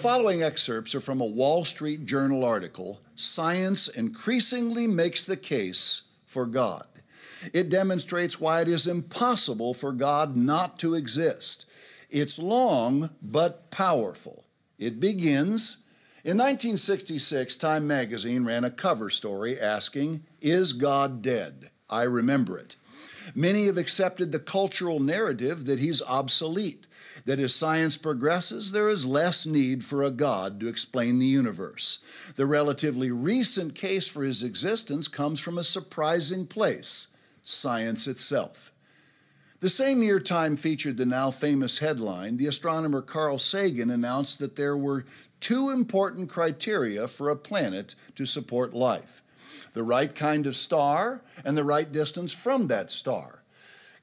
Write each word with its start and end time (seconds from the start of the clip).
Following 0.00 0.42
excerpts 0.42 0.94
are 0.94 1.00
from 1.02 1.20
a 1.20 1.26
Wall 1.26 1.62
Street 1.66 2.06
Journal 2.06 2.42
article 2.42 3.02
Science 3.14 3.86
Increasingly 3.86 4.86
Makes 4.86 5.26
the 5.26 5.36
Case 5.36 6.04
for 6.24 6.46
God. 6.46 6.86
It 7.52 7.68
demonstrates 7.68 8.40
why 8.40 8.62
it 8.62 8.68
is 8.68 8.86
impossible 8.86 9.74
for 9.74 9.92
God 9.92 10.36
not 10.36 10.78
to 10.78 10.94
exist. 10.94 11.66
It's 12.08 12.38
long 12.38 13.10
but 13.20 13.70
powerful. 13.70 14.46
It 14.78 15.00
begins 15.00 15.84
in 16.24 16.38
1966, 16.38 17.56
Time 17.56 17.86
magazine 17.86 18.46
ran 18.46 18.64
a 18.64 18.70
cover 18.70 19.10
story 19.10 19.60
asking, 19.60 20.22
Is 20.40 20.72
God 20.72 21.20
dead? 21.20 21.68
I 21.90 22.04
remember 22.04 22.58
it. 22.58 22.76
Many 23.34 23.66
have 23.66 23.76
accepted 23.76 24.32
the 24.32 24.38
cultural 24.38 25.00
narrative 25.00 25.66
that 25.66 25.78
he's 25.78 26.02
obsolete 26.02 26.86
that 27.24 27.38
as 27.38 27.54
science 27.54 27.96
progresses, 27.96 28.72
there 28.72 28.88
is 28.88 29.06
less 29.06 29.46
need 29.46 29.84
for 29.84 30.02
a 30.02 30.10
God 30.10 30.60
to 30.60 30.68
explain 30.68 31.18
the 31.18 31.26
universe. 31.26 31.98
The 32.36 32.46
relatively 32.46 33.10
recent 33.10 33.74
case 33.74 34.08
for 34.08 34.22
his 34.22 34.42
existence 34.42 35.08
comes 35.08 35.40
from 35.40 35.58
a 35.58 35.64
surprising 35.64 36.46
place 36.46 37.08
science 37.42 38.06
itself. 38.06 38.72
The 39.60 39.68
same 39.68 40.02
year 40.02 40.20
Time 40.20 40.56
featured 40.56 40.96
the 40.96 41.06
now 41.06 41.30
famous 41.30 41.78
headline, 41.78 42.38
the 42.38 42.46
astronomer 42.46 43.02
Carl 43.02 43.38
Sagan 43.38 43.90
announced 43.90 44.38
that 44.38 44.56
there 44.56 44.76
were 44.76 45.04
two 45.40 45.70
important 45.70 46.30
criteria 46.30 47.06
for 47.08 47.28
a 47.28 47.36
planet 47.36 47.94
to 48.14 48.24
support 48.24 48.72
life 48.72 49.19
the 49.72 49.82
right 49.82 50.14
kind 50.14 50.46
of 50.46 50.56
star 50.56 51.22
and 51.44 51.56
the 51.56 51.64
right 51.64 51.90
distance 51.90 52.32
from 52.32 52.66
that 52.66 52.90
star. 52.90 53.42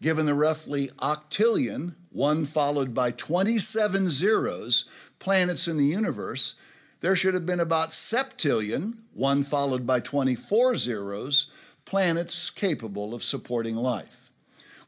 Given 0.01 0.25
the 0.25 0.33
roughly 0.33 0.89
octillion 0.99 1.95
one 2.11 2.45
followed 2.45 2.93
by 2.93 3.11
27 3.11 4.09
zeros, 4.09 4.89
planets 5.19 5.67
in 5.67 5.77
the 5.77 5.85
universe, 5.85 6.59
there 7.01 7.15
should 7.15 7.33
have 7.33 7.45
been 7.45 7.59
about 7.59 7.91
septillion, 7.91 8.99
one 9.13 9.43
followed 9.43 9.85
by 9.85 9.99
24 9.99 10.75
zeros, 10.75 11.47
planets 11.85 12.49
capable 12.49 13.13
of 13.13 13.23
supporting 13.23 13.75
life. 13.75 14.27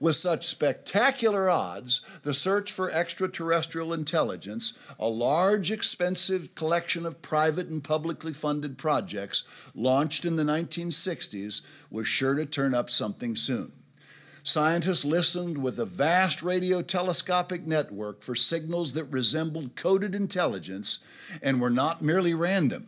With 0.01 0.15
such 0.15 0.47
spectacular 0.47 1.49
odds, 1.49 1.99
the 2.23 2.33
search 2.33 2.71
for 2.71 2.89
extraterrestrial 2.89 3.91
intelligence, 3.91 4.79
a 4.97 5.09
large, 5.09 5.71
expensive 5.71 6.55
collection 6.55 7.05
of 7.05 7.21
private 7.21 7.67
and 7.67 7.83
publicly 7.83 8.31
funded 8.31 8.77
projects 8.77 9.43
launched 9.75 10.23
in 10.23 10.37
the 10.37 10.43
1960s, 10.43 11.67
was 11.91 12.07
sure 12.07 12.35
to 12.35 12.45
turn 12.45 12.73
up 12.73 12.89
something 12.89 13.35
soon. 13.35 13.73
Scientists 14.41 15.03
listened 15.03 15.57
with 15.57 15.77
a 15.77 15.85
vast 15.85 16.41
radio 16.41 16.81
telescopic 16.81 17.67
network 17.67 18.23
for 18.23 18.35
signals 18.35 18.93
that 18.93 19.03
resembled 19.03 19.75
coded 19.75 20.15
intelligence 20.15 20.99
and 21.43 21.59
were 21.59 21.69
not 21.69 22.01
merely 22.01 22.33
random. 22.33 22.87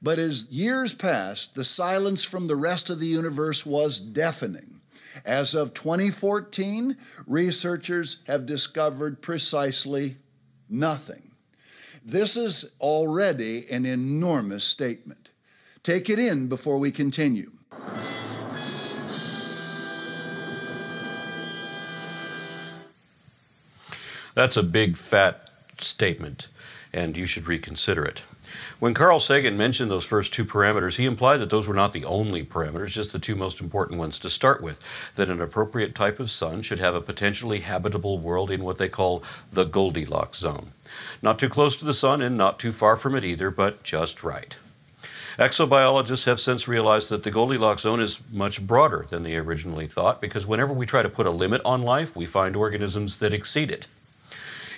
But 0.00 0.20
as 0.20 0.48
years 0.50 0.94
passed, 0.94 1.56
the 1.56 1.64
silence 1.64 2.22
from 2.22 2.46
the 2.46 2.56
rest 2.56 2.90
of 2.90 3.00
the 3.00 3.06
universe 3.06 3.66
was 3.66 3.98
deafening. 3.98 4.80
As 5.24 5.54
of 5.54 5.74
2014, 5.74 6.96
researchers 7.26 8.22
have 8.26 8.46
discovered 8.46 9.22
precisely 9.22 10.16
nothing. 10.68 11.30
This 12.04 12.36
is 12.36 12.72
already 12.80 13.64
an 13.70 13.86
enormous 13.86 14.64
statement. 14.64 15.30
Take 15.82 16.10
it 16.10 16.18
in 16.18 16.48
before 16.48 16.78
we 16.78 16.90
continue. 16.90 17.50
That's 24.34 24.56
a 24.56 24.64
big, 24.64 24.96
fat 24.96 25.48
statement, 25.78 26.48
and 26.92 27.16
you 27.16 27.24
should 27.24 27.46
reconsider 27.46 28.04
it. 28.04 28.22
When 28.78 28.94
Carl 28.94 29.20
Sagan 29.20 29.56
mentioned 29.56 29.90
those 29.90 30.04
first 30.04 30.32
two 30.32 30.44
parameters, 30.44 30.96
he 30.96 31.04
implied 31.04 31.38
that 31.38 31.50
those 31.50 31.66
were 31.66 31.74
not 31.74 31.92
the 31.92 32.04
only 32.04 32.44
parameters, 32.44 32.88
just 32.88 33.12
the 33.12 33.18
two 33.18 33.34
most 33.34 33.60
important 33.60 33.98
ones 33.98 34.18
to 34.18 34.30
start 34.30 34.60
with. 34.60 34.80
That 35.14 35.28
an 35.28 35.40
appropriate 35.40 35.94
type 35.94 36.20
of 36.20 36.30
sun 36.30 36.62
should 36.62 36.78
have 36.78 36.94
a 36.94 37.00
potentially 37.00 37.60
habitable 37.60 38.18
world 38.18 38.50
in 38.50 38.64
what 38.64 38.78
they 38.78 38.88
call 38.88 39.22
the 39.52 39.64
Goldilocks 39.64 40.38
zone. 40.38 40.72
Not 41.22 41.38
too 41.38 41.48
close 41.48 41.76
to 41.76 41.84
the 41.84 41.94
sun 41.94 42.20
and 42.20 42.36
not 42.36 42.58
too 42.58 42.72
far 42.72 42.96
from 42.96 43.14
it 43.14 43.24
either, 43.24 43.50
but 43.50 43.82
just 43.82 44.22
right. 44.22 44.56
Exobiologists 45.38 46.26
have 46.26 46.38
since 46.38 46.68
realized 46.68 47.10
that 47.10 47.24
the 47.24 47.30
Goldilocks 47.30 47.82
zone 47.82 47.98
is 47.98 48.20
much 48.30 48.64
broader 48.64 49.04
than 49.08 49.24
they 49.24 49.36
originally 49.36 49.88
thought 49.88 50.20
because 50.20 50.46
whenever 50.46 50.72
we 50.72 50.86
try 50.86 51.02
to 51.02 51.08
put 51.08 51.26
a 51.26 51.30
limit 51.30 51.60
on 51.64 51.82
life, 51.82 52.14
we 52.14 52.24
find 52.24 52.54
organisms 52.54 53.18
that 53.18 53.32
exceed 53.32 53.70
it. 53.70 53.88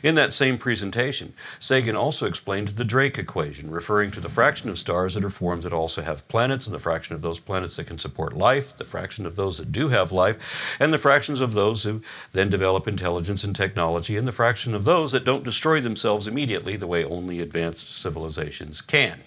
In 0.02 0.14
that 0.16 0.32
same 0.32 0.58
presentation, 0.58 1.32
Sagan 1.58 1.96
also 1.96 2.26
explained 2.26 2.68
the 2.68 2.84
Drake 2.84 3.18
equation, 3.18 3.70
referring 3.70 4.10
to 4.12 4.20
the 4.20 4.28
fraction 4.28 4.68
of 4.68 4.78
stars 4.78 5.14
that 5.14 5.24
are 5.24 5.30
formed 5.30 5.62
that 5.62 5.72
also 5.72 6.02
have 6.02 6.26
planets, 6.28 6.66
and 6.66 6.74
the 6.74 6.80
fraction 6.80 7.14
of 7.14 7.22
those 7.22 7.38
planets 7.38 7.76
that 7.76 7.86
can 7.86 7.98
support 7.98 8.36
life, 8.36 8.76
the 8.76 8.84
fraction 8.84 9.26
of 9.26 9.36
those 9.36 9.58
that 9.58 9.72
do 9.72 9.88
have 9.88 10.12
life, 10.12 10.36
and 10.78 10.92
the 10.92 10.98
fractions 10.98 11.40
of 11.40 11.54
those 11.54 11.84
who 11.84 12.02
then 12.32 12.50
develop 12.50 12.86
intelligence 12.86 13.44
and 13.44 13.54
technology, 13.54 14.16
and 14.16 14.26
the 14.26 14.32
fraction 14.32 14.74
of 14.74 14.84
those 14.84 15.12
that 15.12 15.24
don't 15.24 15.44
destroy 15.44 15.80
themselves 15.80 16.28
immediately 16.28 16.76
the 16.76 16.86
way 16.86 17.04
only 17.04 17.40
advanced 17.40 17.90
civilizations 17.90 18.80
can. 18.80 19.20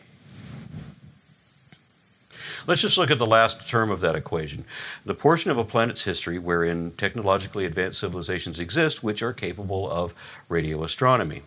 Let's 2.70 2.82
just 2.82 3.00
look 3.00 3.10
at 3.10 3.18
the 3.18 3.26
last 3.26 3.68
term 3.68 3.90
of 3.90 4.00
that 4.02 4.14
equation 4.14 4.64
the 5.04 5.16
portion 5.16 5.50
of 5.50 5.58
a 5.58 5.66
planet's 5.66 6.04
history 6.04 6.38
wherein 6.38 6.92
technologically 6.98 7.66
advanced 7.66 8.00
civilizations 8.00 8.60
exist 8.60 9.02
which 9.02 9.24
are 9.24 9.34
capable 9.34 9.90
of 9.90 10.14
radio 10.50 10.84
astronomy. 10.84 11.42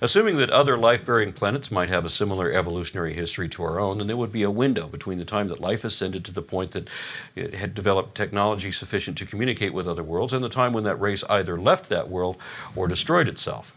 Assuming 0.00 0.36
that 0.36 0.48
other 0.50 0.78
life 0.78 1.04
bearing 1.04 1.32
planets 1.32 1.72
might 1.72 1.88
have 1.88 2.04
a 2.04 2.08
similar 2.08 2.52
evolutionary 2.52 3.14
history 3.14 3.48
to 3.48 3.64
our 3.64 3.80
own, 3.80 3.98
then 3.98 4.06
there 4.06 4.16
would 4.16 4.30
be 4.30 4.44
a 4.44 4.50
window 4.50 4.86
between 4.86 5.18
the 5.18 5.24
time 5.24 5.48
that 5.48 5.58
life 5.58 5.82
ascended 5.82 6.24
to 6.24 6.32
the 6.32 6.40
point 6.40 6.70
that 6.70 6.88
it 7.34 7.54
had 7.54 7.74
developed 7.74 8.14
technology 8.14 8.70
sufficient 8.70 9.18
to 9.18 9.26
communicate 9.26 9.74
with 9.74 9.88
other 9.88 10.04
worlds 10.04 10.32
and 10.32 10.44
the 10.44 10.48
time 10.48 10.72
when 10.72 10.84
that 10.84 11.00
race 11.00 11.24
either 11.24 11.60
left 11.60 11.88
that 11.88 12.08
world 12.08 12.36
or 12.76 12.86
destroyed 12.86 13.26
itself. 13.26 13.76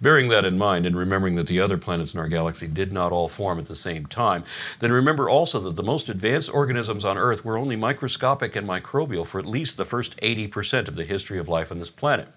Bearing 0.00 0.28
that 0.28 0.44
in 0.44 0.58
mind 0.58 0.86
and 0.86 0.96
remembering 0.96 1.36
that 1.36 1.46
the 1.46 1.60
other 1.60 1.78
planets 1.78 2.14
in 2.14 2.20
our 2.20 2.28
galaxy 2.28 2.66
did 2.66 2.92
not 2.92 3.12
all 3.12 3.28
form 3.28 3.58
at 3.58 3.66
the 3.66 3.74
same 3.74 4.06
time, 4.06 4.44
then 4.80 4.92
remember 4.92 5.28
also 5.28 5.60
that 5.60 5.76
the 5.76 5.82
most 5.82 6.08
advanced 6.08 6.52
organisms 6.52 7.04
on 7.04 7.18
Earth 7.18 7.44
were 7.44 7.58
only 7.58 7.76
microscopic 7.76 8.56
and 8.56 8.66
microbial 8.68 9.26
for 9.26 9.38
at 9.38 9.46
least 9.46 9.76
the 9.76 9.84
first 9.84 10.16
80% 10.18 10.88
of 10.88 10.96
the 10.96 11.04
history 11.04 11.38
of 11.38 11.48
life 11.48 11.70
on 11.70 11.78
this 11.78 11.90
planet. 11.90 12.28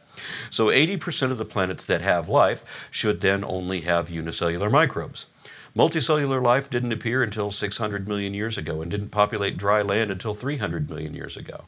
So 0.49 0.67
80% 0.67 1.31
of 1.31 1.37
the 1.37 1.45
planets 1.45 1.85
that 1.85 2.01
have 2.01 2.29
life 2.29 2.87
should 2.91 3.21
then 3.21 3.43
only 3.43 3.81
have 3.81 4.09
unicellular 4.09 4.69
microbes. 4.69 5.27
Multicellular 5.75 6.41
life 6.41 6.69
didn't 6.69 6.91
appear 6.91 7.23
until 7.23 7.49
600 7.49 8.07
million 8.07 8.35
years 8.35 8.59
ago 8.59 8.81
and 8.81 8.91
didn't 8.91 9.09
populate 9.09 9.57
dry 9.57 9.81
land 9.81 10.11
until 10.11 10.35
300 10.35 10.87
million 10.87 11.15
years 11.15 11.35
ago. 11.35 11.65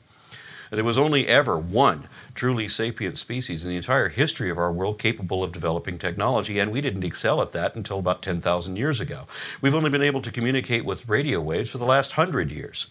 There 0.71 0.83
was 0.83 0.97
only 0.97 1.27
ever 1.27 1.57
one 1.57 2.07
truly 2.33 2.67
sapient 2.67 3.17
species 3.17 3.63
in 3.63 3.69
the 3.69 3.75
entire 3.75 4.09
history 4.09 4.49
of 4.49 4.57
our 4.57 4.71
world 4.71 4.99
capable 4.99 5.43
of 5.43 5.51
developing 5.51 5.97
technology, 5.97 6.59
and 6.59 6.71
we 6.71 6.81
didn't 6.81 7.03
excel 7.03 7.41
at 7.41 7.51
that 7.51 7.75
until 7.75 7.99
about 7.99 8.21
10,000 8.21 8.75
years 8.75 8.99
ago. 8.99 9.27
We've 9.61 9.75
only 9.75 9.89
been 9.89 10.01
able 10.01 10.21
to 10.21 10.31
communicate 10.31 10.85
with 10.85 11.07
radio 11.07 11.39
waves 11.39 11.69
for 11.69 11.77
the 11.77 11.85
last 11.85 12.13
hundred 12.13 12.51
years. 12.51 12.87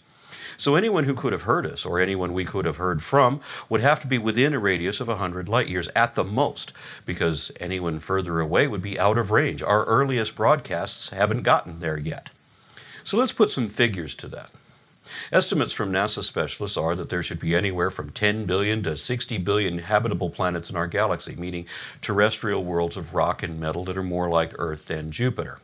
So 0.56 0.76
anyone 0.76 1.04
who 1.04 1.14
could 1.14 1.32
have 1.32 1.42
heard 1.42 1.66
us, 1.66 1.84
or 1.84 1.98
anyone 1.98 2.32
we 2.32 2.44
could 2.44 2.64
have 2.64 2.76
heard 2.76 3.02
from, 3.02 3.40
would 3.68 3.80
have 3.80 3.98
to 4.00 4.06
be 4.06 4.18
within 4.18 4.54
a 4.54 4.58
radius 4.58 5.00
of 5.00 5.08
100 5.08 5.48
light 5.48 5.68
years 5.68 5.88
at 5.96 6.14
the 6.14 6.24
most, 6.24 6.72
because 7.04 7.50
anyone 7.58 7.98
further 7.98 8.38
away 8.40 8.68
would 8.68 8.82
be 8.82 8.98
out 8.98 9.18
of 9.18 9.30
range. 9.30 9.62
Our 9.62 9.84
earliest 9.84 10.36
broadcasts 10.36 11.10
haven't 11.10 11.42
gotten 11.42 11.80
there 11.80 11.98
yet. 11.98 12.30
So 13.02 13.18
let's 13.18 13.32
put 13.32 13.50
some 13.50 13.68
figures 13.68 14.14
to 14.16 14.28
that. 14.28 14.50
Estimates 15.32 15.72
from 15.72 15.92
NASA 15.92 16.22
specialists 16.22 16.76
are 16.76 16.94
that 16.94 17.08
there 17.08 17.22
should 17.22 17.40
be 17.40 17.54
anywhere 17.54 17.90
from 17.90 18.10
10 18.10 18.46
billion 18.46 18.82
to 18.82 18.96
60 18.96 19.38
billion 19.38 19.78
habitable 19.78 20.30
planets 20.30 20.70
in 20.70 20.76
our 20.76 20.86
galaxy, 20.86 21.34
meaning 21.36 21.66
terrestrial 22.00 22.64
worlds 22.64 22.96
of 22.96 23.14
rock 23.14 23.42
and 23.42 23.60
metal 23.60 23.84
that 23.84 23.98
are 23.98 24.02
more 24.02 24.28
like 24.28 24.54
Earth 24.58 24.86
than 24.86 25.10
Jupiter. 25.10 25.60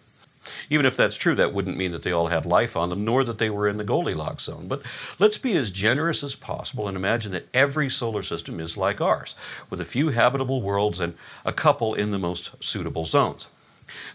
Even 0.71 0.87
if 0.87 0.97
that's 0.97 1.17
true, 1.17 1.35
that 1.35 1.53
wouldn't 1.53 1.77
mean 1.77 1.93
that 1.93 2.03
they 2.03 2.13
all 2.13 2.29
had 2.29 2.47
life 2.47 2.77
on 2.77 2.89
them, 2.89 3.05
nor 3.05 3.25
that 3.25 3.39
they 3.39 3.51
were 3.51 3.69
in 3.69 3.77
the 3.77 3.85
Goldilocks 3.85 4.45
zone. 4.45 4.69
But 4.69 4.83
let's 5.19 5.39
be 5.39 5.57
as 5.57 5.71
generous 5.71 6.25
as 6.25 6.35
possible 6.35 6.89
and 6.89 6.97
imagine 6.97 7.33
that 7.33 7.49
every 7.53 7.91
solar 7.91 8.23
system 8.23 8.59
is 8.59 8.77
like 8.77 9.01
ours, 9.01 9.35
with 9.69 9.81
a 9.81 9.85
few 9.85 10.11
habitable 10.11 10.63
worlds 10.63 10.99
and 10.99 11.15
a 11.45 11.53
couple 11.53 11.95
in 11.95 12.11
the 12.11 12.19
most 12.19 12.53
suitable 12.63 13.05
zones. 13.05 13.49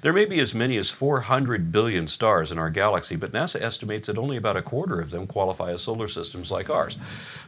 There 0.01 0.13
may 0.13 0.25
be 0.25 0.39
as 0.39 0.53
many 0.53 0.77
as 0.77 0.89
400 0.89 1.71
billion 1.71 2.07
stars 2.07 2.51
in 2.51 2.59
our 2.59 2.69
galaxy, 2.69 3.15
but 3.15 3.31
NASA 3.31 3.61
estimates 3.61 4.07
that 4.07 4.17
only 4.17 4.37
about 4.37 4.57
a 4.57 4.61
quarter 4.61 4.99
of 4.99 5.11
them 5.11 5.27
qualify 5.27 5.71
as 5.71 5.81
solar 5.81 6.07
systems 6.07 6.51
like 6.51 6.69
ours. 6.69 6.97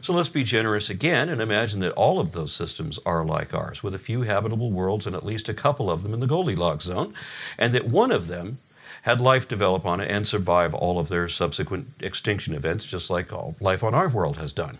So 0.00 0.12
let's 0.12 0.28
be 0.28 0.44
generous 0.44 0.90
again 0.90 1.28
and 1.28 1.40
imagine 1.40 1.80
that 1.80 1.92
all 1.92 2.20
of 2.20 2.32
those 2.32 2.52
systems 2.52 2.98
are 3.06 3.24
like 3.24 3.54
ours, 3.54 3.82
with 3.82 3.94
a 3.94 3.98
few 3.98 4.22
habitable 4.22 4.70
worlds 4.70 5.06
and 5.06 5.14
at 5.14 5.26
least 5.26 5.48
a 5.48 5.54
couple 5.54 5.90
of 5.90 6.02
them 6.02 6.14
in 6.14 6.20
the 6.20 6.26
Goldilocks 6.26 6.84
zone, 6.84 7.14
and 7.56 7.74
that 7.74 7.88
one 7.88 8.12
of 8.12 8.28
them 8.28 8.58
had 9.02 9.20
life 9.20 9.46
develop 9.46 9.86
on 9.86 10.00
it 10.00 10.10
and 10.10 10.26
survive 10.26 10.74
all 10.74 10.98
of 10.98 11.08
their 11.08 11.28
subsequent 11.28 11.88
extinction 12.00 12.54
events, 12.54 12.84
just 12.86 13.10
like 13.10 13.32
all 13.32 13.56
life 13.60 13.84
on 13.84 13.94
our 13.94 14.08
world 14.08 14.36
has 14.36 14.52
done. 14.52 14.78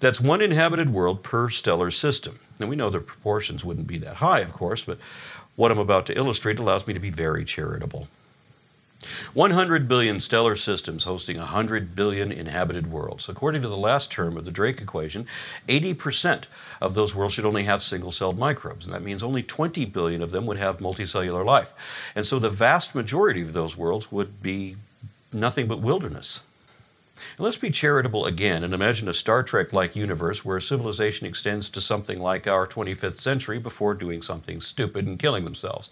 That's 0.00 0.20
one 0.20 0.42
inhabited 0.42 0.90
world 0.90 1.22
per 1.22 1.48
stellar 1.48 1.90
system. 1.90 2.38
And 2.60 2.68
we 2.68 2.76
know 2.76 2.90
the 2.90 3.00
proportions 3.00 3.64
wouldn't 3.64 3.86
be 3.86 3.98
that 3.98 4.16
high, 4.16 4.40
of 4.40 4.52
course, 4.52 4.84
but 4.84 4.98
What 5.56 5.72
I'm 5.72 5.78
about 5.78 6.06
to 6.06 6.16
illustrate 6.16 6.58
allows 6.58 6.86
me 6.86 6.94
to 6.94 7.00
be 7.00 7.10
very 7.10 7.44
charitable. 7.44 8.08
100 9.34 9.88
billion 9.88 10.20
stellar 10.20 10.56
systems 10.56 11.04
hosting 11.04 11.36
100 11.36 11.94
billion 11.94 12.32
inhabited 12.32 12.90
worlds. 12.90 13.28
According 13.28 13.62
to 13.62 13.68
the 13.68 13.76
last 13.76 14.10
term 14.10 14.36
of 14.36 14.44
the 14.44 14.50
Drake 14.50 14.80
equation, 14.80 15.26
80% 15.68 16.44
of 16.80 16.94
those 16.94 17.14
worlds 17.14 17.34
should 17.34 17.44
only 17.44 17.64
have 17.64 17.82
single 17.82 18.10
celled 18.10 18.38
microbes, 18.38 18.86
and 18.86 18.94
that 18.94 19.02
means 19.02 19.22
only 19.22 19.42
20 19.42 19.84
billion 19.86 20.22
of 20.22 20.30
them 20.30 20.46
would 20.46 20.56
have 20.56 20.78
multicellular 20.78 21.44
life. 21.44 21.72
And 22.14 22.26
so 22.26 22.38
the 22.38 22.50
vast 22.50 22.94
majority 22.94 23.42
of 23.42 23.52
those 23.52 23.76
worlds 23.76 24.10
would 24.10 24.42
be 24.42 24.76
nothing 25.32 25.66
but 25.66 25.80
wilderness. 25.80 26.40
And 27.36 27.44
let's 27.44 27.56
be 27.56 27.70
charitable 27.70 28.26
again 28.26 28.64
and 28.64 28.74
imagine 28.74 29.08
a 29.08 29.14
Star 29.14 29.42
Trek 29.42 29.72
like 29.72 29.96
universe 29.96 30.44
where 30.44 30.60
civilization 30.60 31.26
extends 31.26 31.68
to 31.70 31.80
something 31.80 32.20
like 32.20 32.46
our 32.46 32.66
25th 32.66 33.18
century 33.18 33.58
before 33.58 33.94
doing 33.94 34.22
something 34.22 34.60
stupid 34.60 35.06
and 35.06 35.18
killing 35.18 35.44
themselves. 35.44 35.90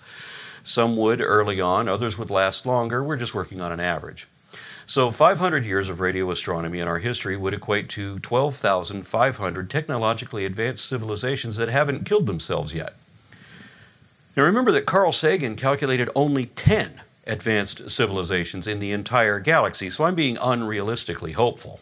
Some 0.62 0.96
would 0.96 1.20
early 1.20 1.60
on, 1.60 1.88
others 1.88 2.18
would 2.18 2.30
last 2.30 2.64
longer. 2.64 3.02
We're 3.02 3.16
just 3.16 3.34
working 3.34 3.60
on 3.60 3.72
an 3.72 3.80
average. 3.80 4.26
So, 4.86 5.10
500 5.10 5.64
years 5.64 5.88
of 5.88 6.00
radio 6.00 6.30
astronomy 6.30 6.78
in 6.78 6.88
our 6.88 6.98
history 6.98 7.36
would 7.36 7.54
equate 7.54 7.88
to 7.90 8.18
12,500 8.18 9.70
technologically 9.70 10.44
advanced 10.44 10.86
civilizations 10.86 11.56
that 11.56 11.70
haven't 11.70 12.04
killed 12.04 12.26
themselves 12.26 12.74
yet. 12.74 12.94
Now, 14.36 14.44
remember 14.44 14.72
that 14.72 14.84
Carl 14.84 15.12
Sagan 15.12 15.56
calculated 15.56 16.10
only 16.14 16.46
10 16.46 17.00
advanced 17.26 17.90
civilizations 17.90 18.66
in 18.66 18.78
the 18.78 18.92
entire 18.92 19.40
galaxy, 19.40 19.90
so 19.90 20.04
I'm 20.04 20.14
being 20.14 20.36
unrealistically 20.36 21.34
hopeful. 21.34 21.80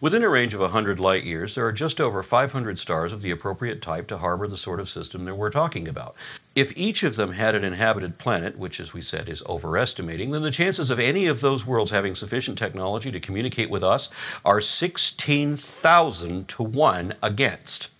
Within 0.00 0.22
a 0.22 0.30
range 0.30 0.54
of 0.54 0.60
100 0.60 0.98
light 0.98 1.24
years, 1.24 1.54
there 1.54 1.66
are 1.66 1.72
just 1.72 2.00
over 2.00 2.22
500 2.22 2.78
stars 2.78 3.12
of 3.12 3.20
the 3.20 3.30
appropriate 3.30 3.82
type 3.82 4.08
to 4.08 4.16
harbor 4.16 4.48
the 4.48 4.56
sort 4.56 4.80
of 4.80 4.88
system 4.88 5.26
that 5.26 5.34
we're 5.34 5.50
talking 5.50 5.86
about. 5.86 6.14
If 6.54 6.72
each 6.74 7.02
of 7.02 7.16
them 7.16 7.32
had 7.32 7.54
an 7.54 7.64
inhabited 7.64 8.16
planet, 8.16 8.56
which, 8.56 8.80
as 8.80 8.94
we 8.94 9.02
said, 9.02 9.28
is 9.28 9.44
overestimating, 9.44 10.30
then 10.30 10.40
the 10.40 10.50
chances 10.50 10.90
of 10.90 10.98
any 10.98 11.26
of 11.26 11.42
those 11.42 11.66
worlds 11.66 11.90
having 11.90 12.14
sufficient 12.14 12.56
technology 12.56 13.12
to 13.12 13.20
communicate 13.20 13.68
with 13.68 13.84
us 13.84 14.08
are 14.42 14.62
16,000 14.62 16.48
to 16.48 16.62
1 16.62 17.14
against. 17.22 17.90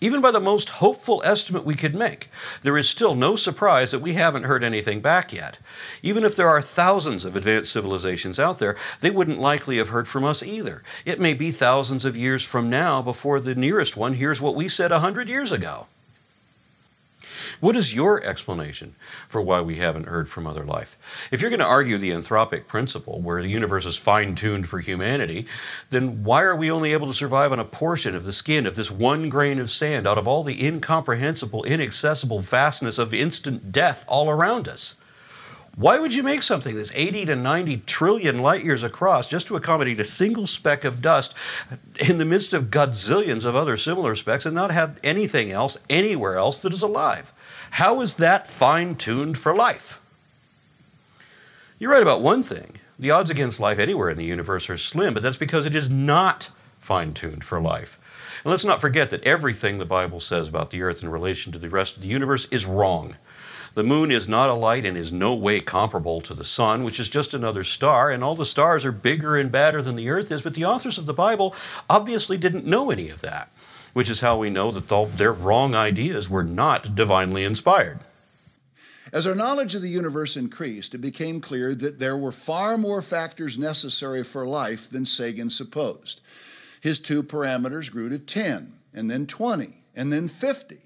Even 0.00 0.20
by 0.20 0.30
the 0.30 0.40
most 0.40 0.70
hopeful 0.70 1.22
estimate 1.24 1.64
we 1.64 1.74
could 1.74 1.94
make, 1.94 2.28
there 2.62 2.76
is 2.76 2.88
still 2.88 3.14
no 3.14 3.36
surprise 3.36 3.90
that 3.90 4.00
we 4.00 4.14
haven't 4.14 4.44
heard 4.44 4.64
anything 4.64 5.00
back 5.00 5.32
yet. 5.32 5.58
Even 6.02 6.24
if 6.24 6.36
there 6.36 6.48
are 6.48 6.60
thousands 6.60 7.24
of 7.24 7.36
advanced 7.36 7.72
civilizations 7.72 8.38
out 8.38 8.58
there, 8.58 8.76
they 9.00 9.10
wouldn't 9.10 9.40
likely 9.40 9.78
have 9.78 9.90
heard 9.90 10.08
from 10.08 10.24
us 10.24 10.42
either. 10.42 10.82
It 11.04 11.20
may 11.20 11.34
be 11.34 11.50
thousands 11.50 12.04
of 12.04 12.16
years 12.16 12.44
from 12.44 12.68
now 12.68 13.02
before 13.02 13.40
the 13.40 13.54
nearest 13.54 13.96
one 13.96 14.14
hears 14.14 14.40
what 14.40 14.54
we 14.54 14.68
said 14.68 14.92
a 14.92 15.00
hundred 15.00 15.28
years 15.28 15.52
ago. 15.52 15.86
What 17.60 17.76
is 17.76 17.94
your 17.94 18.22
explanation 18.22 18.94
for 19.28 19.40
why 19.40 19.60
we 19.60 19.76
haven't 19.76 20.06
heard 20.06 20.28
from 20.28 20.46
other 20.46 20.64
life? 20.64 20.98
If 21.30 21.40
you're 21.40 21.50
going 21.50 21.60
to 21.60 21.66
argue 21.66 21.98
the 21.98 22.10
anthropic 22.10 22.66
principle, 22.66 23.20
where 23.20 23.42
the 23.42 23.48
universe 23.48 23.86
is 23.86 23.96
fine 23.96 24.34
tuned 24.34 24.68
for 24.68 24.80
humanity, 24.80 25.46
then 25.90 26.24
why 26.24 26.42
are 26.42 26.56
we 26.56 26.70
only 26.70 26.92
able 26.92 27.06
to 27.06 27.14
survive 27.14 27.52
on 27.52 27.60
a 27.60 27.64
portion 27.64 28.14
of 28.14 28.24
the 28.24 28.32
skin 28.32 28.66
of 28.66 28.76
this 28.76 28.90
one 28.90 29.28
grain 29.28 29.58
of 29.58 29.70
sand 29.70 30.06
out 30.06 30.18
of 30.18 30.26
all 30.26 30.42
the 30.42 30.64
incomprehensible, 30.64 31.64
inaccessible 31.64 32.40
vastness 32.40 32.98
of 32.98 33.14
instant 33.14 33.72
death 33.72 34.04
all 34.08 34.30
around 34.30 34.68
us? 34.68 34.96
Why 35.76 35.98
would 35.98 36.14
you 36.14 36.22
make 36.22 36.44
something 36.44 36.76
that's 36.76 36.92
80 36.94 37.26
to 37.26 37.36
90 37.36 37.78
trillion 37.78 38.38
light 38.38 38.62
years 38.62 38.84
across 38.84 39.28
just 39.28 39.48
to 39.48 39.56
accommodate 39.56 39.98
a 39.98 40.04
single 40.04 40.46
speck 40.46 40.84
of 40.84 41.02
dust 41.02 41.34
in 42.08 42.18
the 42.18 42.24
midst 42.24 42.54
of 42.54 42.70
godzillions 42.70 43.44
of 43.44 43.56
other 43.56 43.76
similar 43.76 44.14
specks 44.14 44.46
and 44.46 44.54
not 44.54 44.70
have 44.70 45.00
anything 45.02 45.50
else 45.50 45.76
anywhere 45.90 46.36
else 46.36 46.60
that 46.60 46.72
is 46.72 46.82
alive? 46.82 47.32
How 47.74 48.02
is 48.02 48.14
that 48.14 48.46
fine 48.46 48.94
tuned 48.94 49.36
for 49.36 49.52
life? 49.52 50.00
You're 51.76 51.90
right 51.90 52.02
about 52.02 52.22
one 52.22 52.44
thing. 52.44 52.76
The 53.00 53.10
odds 53.10 53.30
against 53.30 53.58
life 53.58 53.80
anywhere 53.80 54.10
in 54.10 54.16
the 54.16 54.24
universe 54.24 54.70
are 54.70 54.76
slim, 54.76 55.12
but 55.12 55.24
that's 55.24 55.36
because 55.36 55.66
it 55.66 55.74
is 55.74 55.90
not 55.90 56.50
fine 56.78 57.14
tuned 57.14 57.42
for 57.42 57.60
life. 57.60 57.98
And 58.44 58.52
let's 58.52 58.64
not 58.64 58.80
forget 58.80 59.10
that 59.10 59.24
everything 59.24 59.78
the 59.78 59.84
Bible 59.84 60.20
says 60.20 60.46
about 60.46 60.70
the 60.70 60.82
earth 60.82 61.02
in 61.02 61.08
relation 61.08 61.50
to 61.50 61.58
the 61.58 61.68
rest 61.68 61.96
of 61.96 62.02
the 62.02 62.08
universe 62.08 62.46
is 62.52 62.64
wrong. 62.64 63.16
The 63.74 63.82
moon 63.82 64.12
is 64.12 64.28
not 64.28 64.50
a 64.50 64.54
light 64.54 64.86
and 64.86 64.96
is 64.96 65.10
no 65.10 65.34
way 65.34 65.58
comparable 65.58 66.20
to 66.20 66.32
the 66.32 66.44
sun, 66.44 66.84
which 66.84 67.00
is 67.00 67.08
just 67.08 67.34
another 67.34 67.64
star, 67.64 68.08
and 68.08 68.22
all 68.22 68.36
the 68.36 68.44
stars 68.44 68.84
are 68.84 68.92
bigger 68.92 69.36
and 69.36 69.50
badder 69.50 69.82
than 69.82 69.96
the 69.96 70.10
earth 70.10 70.30
is, 70.30 70.42
but 70.42 70.54
the 70.54 70.64
authors 70.64 70.96
of 70.96 71.06
the 71.06 71.12
Bible 71.12 71.52
obviously 71.90 72.38
didn't 72.38 72.64
know 72.64 72.92
any 72.92 73.10
of 73.10 73.20
that, 73.22 73.50
which 73.94 74.10
is 74.10 74.20
how 74.20 74.36
we 74.36 74.50
know 74.50 74.70
that 74.70 75.16
their 75.16 75.32
wrong 75.32 75.74
ideas 75.74 76.28
were 76.28 76.44
not 76.44 76.94
divinely 76.94 77.44
inspired. 77.44 78.00
As 79.12 79.26
our 79.26 79.34
knowledge 79.34 79.76
of 79.76 79.82
the 79.82 79.88
universe 79.88 80.36
increased, 80.36 80.92
it 80.92 80.98
became 80.98 81.40
clear 81.40 81.74
that 81.76 82.00
there 82.00 82.16
were 82.16 82.32
far 82.32 82.76
more 82.76 83.00
factors 83.00 83.56
necessary 83.56 84.24
for 84.24 84.46
life 84.46 84.90
than 84.90 85.06
Sagan 85.06 85.50
supposed. 85.50 86.20
His 86.80 86.98
two 86.98 87.22
parameters 87.22 87.90
grew 87.90 88.08
to 88.08 88.18
10, 88.18 88.72
and 88.92 89.08
then 89.08 89.26
20, 89.26 89.84
and 89.94 90.12
then 90.12 90.26
50. 90.26 90.76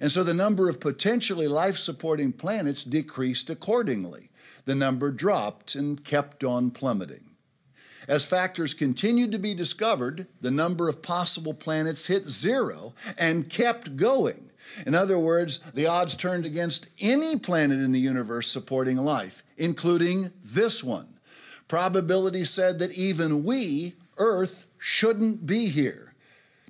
And 0.00 0.10
so 0.10 0.24
the 0.24 0.34
number 0.34 0.68
of 0.68 0.80
potentially 0.80 1.46
life 1.46 1.76
supporting 1.76 2.32
planets 2.32 2.82
decreased 2.82 3.48
accordingly. 3.48 4.30
The 4.64 4.74
number 4.74 5.12
dropped 5.12 5.76
and 5.76 6.04
kept 6.04 6.42
on 6.42 6.72
plummeting. 6.72 7.27
As 8.08 8.24
factors 8.24 8.72
continued 8.72 9.32
to 9.32 9.38
be 9.38 9.52
discovered, 9.52 10.26
the 10.40 10.50
number 10.50 10.88
of 10.88 11.02
possible 11.02 11.52
planets 11.52 12.06
hit 12.06 12.26
zero 12.26 12.94
and 13.18 13.50
kept 13.50 13.96
going. 13.96 14.50
In 14.86 14.94
other 14.94 15.18
words, 15.18 15.58
the 15.74 15.86
odds 15.86 16.14
turned 16.14 16.46
against 16.46 16.88
any 17.00 17.36
planet 17.36 17.80
in 17.80 17.92
the 17.92 18.00
universe 18.00 18.48
supporting 18.48 18.96
life, 18.96 19.42
including 19.58 20.32
this 20.42 20.82
one. 20.82 21.18
Probability 21.68 22.44
said 22.44 22.78
that 22.78 22.96
even 22.96 23.44
we, 23.44 23.94
Earth, 24.16 24.66
shouldn't 24.78 25.46
be 25.46 25.66
here. 25.66 26.14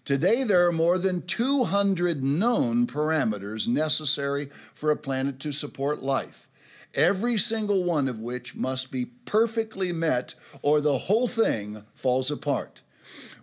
Today, 0.04 0.42
there 0.42 0.66
are 0.66 0.72
more 0.72 0.98
than 0.98 1.22
200 1.22 2.24
known 2.24 2.86
parameters 2.86 3.68
necessary 3.68 4.46
for 4.72 4.90
a 4.90 4.96
planet 4.96 5.38
to 5.40 5.52
support 5.52 6.02
life, 6.02 6.47
every 6.94 7.36
single 7.36 7.84
one 7.84 8.08
of 8.08 8.20
which 8.20 8.54
must 8.54 8.90
be 8.90 9.06
perfectly 9.24 9.92
met, 9.92 10.34
or 10.62 10.80
the 10.80 10.98
whole 10.98 11.28
thing 11.28 11.84
falls 11.94 12.30
apart. 12.30 12.82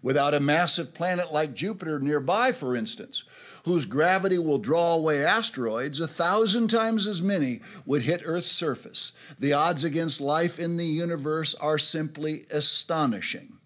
Without 0.02 0.36
a 0.36 0.40
massive 0.40 0.94
planet 0.94 1.34
like 1.34 1.56
Jupiter 1.56 2.00
nearby, 2.00 2.52
for 2.52 2.76
instance, 2.76 3.24
whose 3.66 3.86
gravity 3.86 4.38
will 4.38 4.60
draw 4.60 4.94
away 4.94 5.26
asteroids, 5.26 6.00
a 6.00 6.08
thousand 6.08 6.68
times 6.68 7.08
as 7.08 7.22
many 7.24 7.60
would 7.86 8.04
hit 8.04 8.22
Earth's 8.24 8.52
surface. 8.52 9.14
The 9.40 9.54
odds 9.54 9.84
against 9.84 10.22
life 10.22 10.60
in 10.60 10.78
the 10.78 10.86
universe 10.86 11.56
are 11.56 11.80
simply 11.80 12.46
astonishing. 12.52 13.58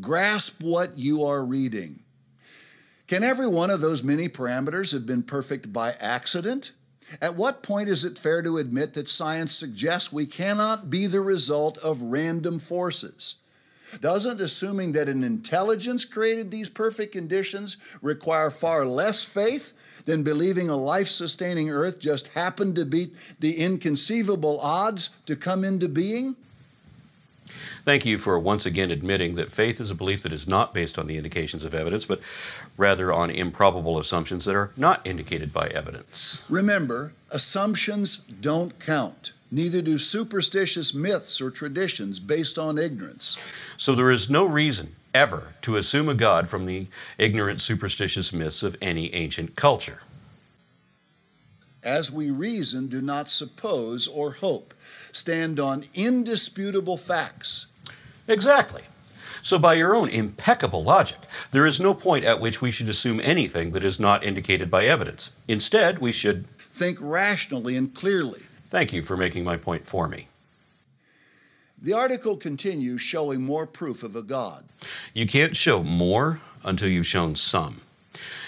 Grasp 0.00 0.62
what 0.62 0.98
you 0.98 1.22
are 1.22 1.44
reading. 1.44 2.00
Can 3.06 3.22
every 3.22 3.46
one 3.46 3.70
of 3.70 3.80
those 3.80 4.02
many 4.02 4.28
parameters 4.28 4.92
have 4.92 5.06
been 5.06 5.22
perfect 5.22 5.72
by 5.72 5.92
accident? 6.00 6.72
At 7.20 7.36
what 7.36 7.62
point 7.62 7.88
is 7.88 8.04
it 8.04 8.18
fair 8.18 8.42
to 8.42 8.58
admit 8.58 8.94
that 8.94 9.10
science 9.10 9.54
suggests 9.54 10.12
we 10.12 10.26
cannot 10.26 10.88
be 10.90 11.06
the 11.06 11.20
result 11.20 11.78
of 11.78 12.00
random 12.02 12.58
forces? 12.58 13.36
Doesn't 14.00 14.40
assuming 14.40 14.92
that 14.92 15.08
an 15.08 15.22
intelligence 15.22 16.04
created 16.04 16.50
these 16.50 16.70
perfect 16.70 17.12
conditions 17.12 17.76
require 18.00 18.50
far 18.50 18.86
less 18.86 19.24
faith 19.24 19.74
than 20.06 20.22
believing 20.22 20.70
a 20.70 20.76
life 20.76 21.08
sustaining 21.08 21.70
earth 21.70 21.98
just 21.98 22.28
happened 22.28 22.76
to 22.76 22.86
beat 22.86 23.14
the 23.38 23.58
inconceivable 23.58 24.58
odds 24.60 25.10
to 25.26 25.36
come 25.36 25.64
into 25.64 25.88
being? 25.88 26.36
Thank 27.84 28.04
you 28.04 28.18
for 28.18 28.38
once 28.38 28.64
again 28.66 28.90
admitting 28.90 29.34
that 29.34 29.50
faith 29.50 29.80
is 29.80 29.90
a 29.90 29.94
belief 29.94 30.22
that 30.22 30.32
is 30.32 30.46
not 30.46 30.72
based 30.72 30.98
on 30.98 31.06
the 31.06 31.16
indications 31.16 31.64
of 31.64 31.74
evidence, 31.74 32.04
but 32.04 32.20
rather 32.76 33.12
on 33.12 33.30
improbable 33.30 33.98
assumptions 33.98 34.44
that 34.44 34.54
are 34.54 34.72
not 34.76 35.04
indicated 35.06 35.52
by 35.52 35.68
evidence. 35.68 36.44
Remember, 36.48 37.12
assumptions 37.30 38.16
don't 38.16 38.78
count. 38.78 39.32
Neither 39.50 39.82
do 39.82 39.98
superstitious 39.98 40.94
myths 40.94 41.40
or 41.40 41.50
traditions 41.50 42.18
based 42.20 42.58
on 42.58 42.78
ignorance. 42.78 43.36
So 43.76 43.94
there 43.94 44.10
is 44.10 44.30
no 44.30 44.46
reason 44.46 44.94
ever 45.14 45.54
to 45.62 45.76
assume 45.76 46.08
a 46.08 46.14
God 46.14 46.48
from 46.48 46.66
the 46.66 46.86
ignorant, 47.18 47.60
superstitious 47.60 48.32
myths 48.32 48.62
of 48.62 48.76
any 48.80 49.12
ancient 49.14 49.56
culture. 49.56 50.00
As 51.84 52.12
we 52.12 52.30
reason, 52.30 52.86
do 52.86 53.02
not 53.02 53.30
suppose 53.30 54.06
or 54.06 54.32
hope. 54.32 54.72
Stand 55.12 55.60
on 55.60 55.84
indisputable 55.94 56.96
facts 56.96 57.66
Exactly. 58.28 58.82
So, 59.42 59.58
by 59.58 59.74
your 59.74 59.94
own 59.94 60.08
impeccable 60.08 60.84
logic, 60.84 61.18
there 61.50 61.66
is 61.66 61.80
no 61.80 61.94
point 61.94 62.24
at 62.24 62.40
which 62.40 62.62
we 62.62 62.70
should 62.70 62.88
assume 62.88 63.20
anything 63.20 63.72
that 63.72 63.82
is 63.82 63.98
not 63.98 64.22
indicated 64.22 64.70
by 64.70 64.84
evidence. 64.84 65.30
Instead, 65.48 65.98
we 65.98 66.12
should 66.12 66.46
think 66.58 66.98
rationally 67.00 67.76
and 67.76 67.92
clearly. 67.92 68.42
Thank 68.70 68.92
you 68.92 69.02
for 69.02 69.16
making 69.16 69.42
my 69.42 69.56
point 69.56 69.86
for 69.86 70.06
me. 70.06 70.28
The 71.76 71.92
article 71.92 72.36
continues 72.36 73.00
showing 73.00 73.42
more 73.42 73.66
proof 73.66 74.04
of 74.04 74.14
a 74.14 74.22
God. 74.22 74.64
You 75.12 75.26
can't 75.26 75.56
show 75.56 75.82
more 75.82 76.40
until 76.62 76.88
you've 76.88 77.08
shown 77.08 77.34
some. 77.34 77.80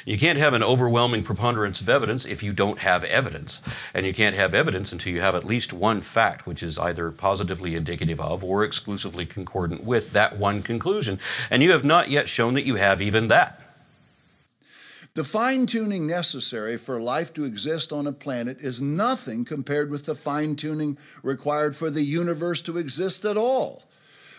You 0.04 0.18
can't 0.18 0.38
have 0.38 0.52
an 0.52 0.62
overwhelming 0.62 1.22
preponderance 1.22 1.80
of 1.80 1.88
evidence 1.88 2.26
if 2.26 2.42
you 2.42 2.52
don't 2.52 2.80
have 2.80 3.04
evidence. 3.04 3.62
And 3.94 4.04
you 4.04 4.12
can't 4.12 4.36
have 4.36 4.54
evidence 4.54 4.92
until 4.92 5.12
you 5.12 5.20
have 5.22 5.34
at 5.34 5.44
least 5.44 5.72
one 5.72 6.02
fact, 6.02 6.46
which 6.46 6.62
is 6.62 6.78
either 6.78 7.10
positively 7.10 7.74
indicative 7.74 8.20
of 8.20 8.44
or 8.44 8.64
exclusively 8.64 9.24
concordant 9.24 9.84
with 9.84 10.12
that 10.12 10.38
one 10.38 10.62
conclusion. 10.62 11.18
And 11.50 11.62
you 11.62 11.72
have 11.72 11.84
not 11.84 12.10
yet 12.10 12.28
shown 12.28 12.54
that 12.54 12.66
you 12.66 12.74
have 12.74 13.00
even 13.00 13.28
that. 13.28 13.60
The 15.14 15.24
fine 15.24 15.66
tuning 15.66 16.08
necessary 16.08 16.76
for 16.76 16.98
life 16.98 17.32
to 17.34 17.44
exist 17.44 17.92
on 17.92 18.06
a 18.08 18.12
planet 18.12 18.60
is 18.60 18.82
nothing 18.82 19.44
compared 19.44 19.88
with 19.88 20.06
the 20.06 20.16
fine 20.16 20.56
tuning 20.56 20.98
required 21.22 21.76
for 21.76 21.88
the 21.88 22.02
universe 22.02 22.60
to 22.62 22.78
exist 22.78 23.24
at 23.24 23.36
all. 23.36 23.84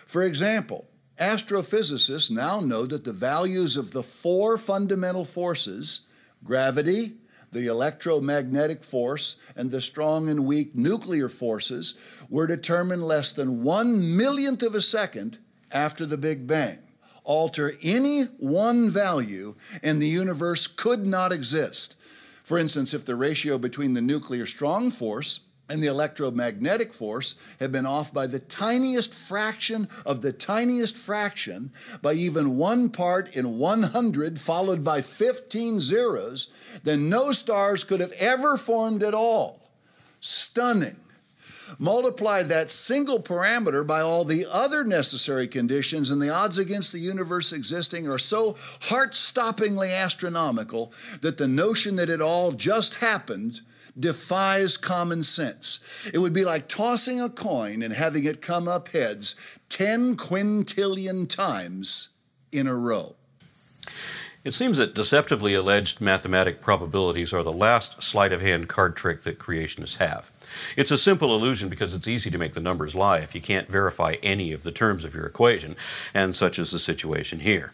For 0.05 0.21
example, 0.21 0.85
Astrophysicists 1.17 2.29
now 2.29 2.59
know 2.59 2.85
that 2.85 3.05
the 3.05 3.13
values 3.13 3.77
of 3.77 3.91
the 3.91 4.03
four 4.03 4.57
fundamental 4.57 5.25
forces 5.25 6.01
gravity, 6.43 7.13
the 7.51 7.67
electromagnetic 7.67 8.83
force, 8.83 9.37
and 9.55 9.71
the 9.71 9.81
strong 9.81 10.29
and 10.29 10.45
weak 10.45 10.75
nuclear 10.75 11.29
forces 11.29 11.97
were 12.29 12.45
determined 12.45 13.01
less 13.01 13.31
than 13.31 13.63
one 13.63 14.15
millionth 14.15 14.61
of 14.61 14.75
a 14.75 14.81
second 14.81 15.39
after 15.71 16.05
the 16.05 16.17
Big 16.17 16.45
Bang. 16.45 16.79
Alter 17.23 17.71
any 17.81 18.23
one 18.37 18.89
value, 18.89 19.55
and 19.81 20.01
the 20.01 20.07
universe 20.07 20.67
could 20.67 21.07
not 21.07 21.31
exist. 21.31 21.97
For 22.43 22.59
instance, 22.59 22.93
if 22.93 23.05
the 23.05 23.15
ratio 23.15 23.57
between 23.57 23.93
the 23.93 24.01
nuclear 24.01 24.45
strong 24.45 24.91
force 24.91 25.39
and 25.67 25.81
the 25.81 25.87
electromagnetic 25.87 26.93
force 26.93 27.35
have 27.59 27.71
been 27.71 27.85
off 27.85 28.13
by 28.13 28.27
the 28.27 28.39
tiniest 28.39 29.13
fraction 29.13 29.87
of 30.05 30.21
the 30.21 30.31
tiniest 30.31 30.95
fraction, 30.95 31.71
by 32.01 32.13
even 32.13 32.57
one 32.57 32.89
part 32.89 33.35
in 33.35 33.57
100, 33.57 34.39
followed 34.39 34.83
by 34.83 35.01
15 35.01 35.79
zeros, 35.79 36.47
then 36.83 37.09
no 37.09 37.31
stars 37.31 37.83
could 37.83 37.99
have 37.99 38.13
ever 38.19 38.57
formed 38.57 39.03
at 39.03 39.13
all. 39.13 39.69
Stunning. 40.19 40.99
Multiply 41.79 42.43
that 42.43 42.69
single 42.69 43.21
parameter 43.21 43.85
by 43.85 43.99
all 43.99 44.23
the 44.23 44.45
other 44.53 44.83
necessary 44.83 45.47
conditions, 45.47 46.11
and 46.11 46.21
the 46.21 46.29
odds 46.29 46.59
against 46.59 46.91
the 46.91 46.99
universe 46.99 47.51
existing 47.51 48.07
are 48.07 48.19
so 48.19 48.55
heart 48.83 49.13
stoppingly 49.13 49.91
astronomical 49.91 50.93
that 51.21 51.37
the 51.37 51.47
notion 51.47 51.95
that 51.95 52.09
it 52.09 52.21
all 52.21 52.51
just 52.51 52.95
happened 52.95 53.61
defies 53.99 54.77
common 54.77 55.23
sense. 55.23 55.79
It 56.13 56.19
would 56.19 56.33
be 56.33 56.45
like 56.45 56.67
tossing 56.67 57.21
a 57.21 57.29
coin 57.29 57.81
and 57.81 57.93
having 57.93 58.25
it 58.25 58.41
come 58.41 58.67
up 58.67 58.89
heads 58.89 59.35
10 59.69 60.17
quintillion 60.17 61.27
times 61.27 62.09
in 62.51 62.67
a 62.67 62.75
row. 62.75 63.15
It 64.45 64.53
seems 64.53 64.77
that 64.77 64.93
deceptively 64.93 65.55
alleged 65.55 65.99
mathematic 65.99 66.61
probabilities 66.61 67.33
are 67.33 67.41
the 67.41 67.51
last 67.51 68.03
sleight 68.03 68.31
of 68.31 68.41
hand 68.41 68.69
card 68.69 68.95
trick 68.95 69.23
that 69.23 69.39
creationists 69.39 69.97
have. 69.97 70.29
It's 70.77 70.91
a 70.91 70.99
simple 70.99 71.35
illusion 71.35 71.67
because 71.67 71.95
it's 71.95 72.07
easy 72.07 72.29
to 72.29 72.37
make 72.37 72.53
the 72.53 72.59
numbers 72.59 72.93
lie 72.93 73.17
if 73.17 73.33
you 73.33 73.41
can't 73.41 73.67
verify 73.67 74.17
any 74.21 74.51
of 74.51 74.61
the 74.61 74.71
terms 74.71 75.03
of 75.03 75.15
your 75.15 75.25
equation, 75.25 75.75
and 76.13 76.35
such 76.35 76.59
is 76.59 76.69
the 76.69 76.77
situation 76.77 77.39
here. 77.39 77.73